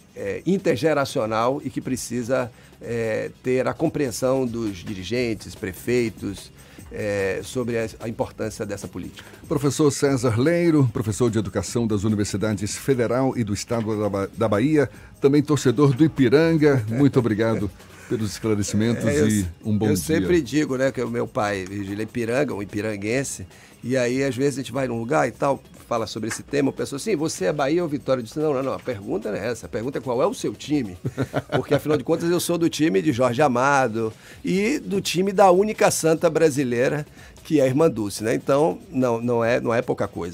intergeracional 0.46 1.60
e 1.64 1.70
que 1.70 1.80
precisa 1.80 2.50
é, 2.80 3.30
ter 3.42 3.66
a 3.66 3.74
compreensão 3.74 4.46
dos 4.46 4.78
dirigentes, 4.78 5.54
prefeitos, 5.54 6.50
é, 6.92 7.40
sobre 7.42 7.76
a, 7.78 8.08
importância 8.08 8.66
dessa 8.66 8.86
política. 8.86 9.24
Professor 9.48 9.90
César 9.90 10.38
Leiro, 10.38 10.88
professor 10.92 11.30
de 11.30 11.38
Educação 11.38 11.86
das 11.86 12.04
Universidades 12.04 12.76
Federal 12.76 13.32
e 13.36 13.42
do 13.42 13.54
Estado 13.54 14.10
da, 14.10 14.26
da 14.26 14.48
Bahia, 14.48 14.90
também 15.20 15.42
torcedor 15.42 15.94
do 15.94 16.04
Ipiranga, 16.04 16.84
muito 16.88 17.18
obrigado 17.18 17.70
pelos 18.08 18.32
esclarecimentos 18.32 19.04
é, 19.06 19.20
eu, 19.20 19.28
e 19.28 19.46
um 19.64 19.76
bom 19.76 19.86
eu 19.86 19.94
dia. 19.94 20.16
Eu 20.16 20.20
sempre 20.20 20.42
digo, 20.42 20.76
né, 20.76 20.92
que 20.92 21.00
o 21.00 21.08
meu 21.08 21.26
pai, 21.26 21.64
Virgílio 21.64 22.00
é 22.00 22.04
Ipiranga, 22.04 22.54
um 22.54 22.62
ipiranguense, 22.62 23.46
e 23.82 23.96
aí 23.96 24.22
às 24.22 24.36
vezes 24.36 24.58
a 24.58 24.62
gente 24.62 24.72
vai 24.72 24.86
num 24.86 24.98
lugar 24.98 25.26
e 25.28 25.32
tal, 25.32 25.62
fala 25.88 26.06
sobre 26.06 26.28
esse 26.28 26.42
tema, 26.42 26.70
o 26.70 26.72
pessoal 26.72 26.96
assim, 26.96 27.16
você 27.16 27.46
é 27.46 27.52
Bahia 27.52 27.82
ou 27.82 27.88
Vitória? 27.88 28.20
Eu 28.20 28.24
disse, 28.24 28.38
não, 28.38 28.54
não, 28.54 28.62
não, 28.62 28.72
a 28.72 28.78
pergunta 28.78 29.30
não 29.30 29.38
é 29.38 29.50
essa, 29.50 29.66
a 29.66 29.68
pergunta 29.68 29.98
é 29.98 30.00
qual 30.00 30.22
é 30.22 30.26
o 30.26 30.32
seu 30.32 30.54
time, 30.54 30.96
porque 31.54 31.74
afinal 31.74 31.96
de 31.96 32.04
contas 32.04 32.30
eu 32.30 32.40
sou 32.40 32.56
do 32.56 32.68
time 32.68 33.02
de 33.02 33.12
Jorge 33.12 33.42
Amado 33.42 34.12
e 34.44 34.78
do 34.78 35.00
time 35.00 35.32
da 35.32 35.50
única 35.50 35.90
santa 35.90 36.30
brasileira, 36.30 37.06
que 37.44 37.60
é 37.60 37.64
a 37.64 37.66
Irmã 37.66 37.90
Dulce, 37.90 38.22
né? 38.22 38.34
Então, 38.34 38.78
não, 38.90 39.20
não, 39.20 39.44
é, 39.44 39.60
não 39.60 39.74
é 39.74 39.82
pouca 39.82 40.06
coisa. 40.06 40.30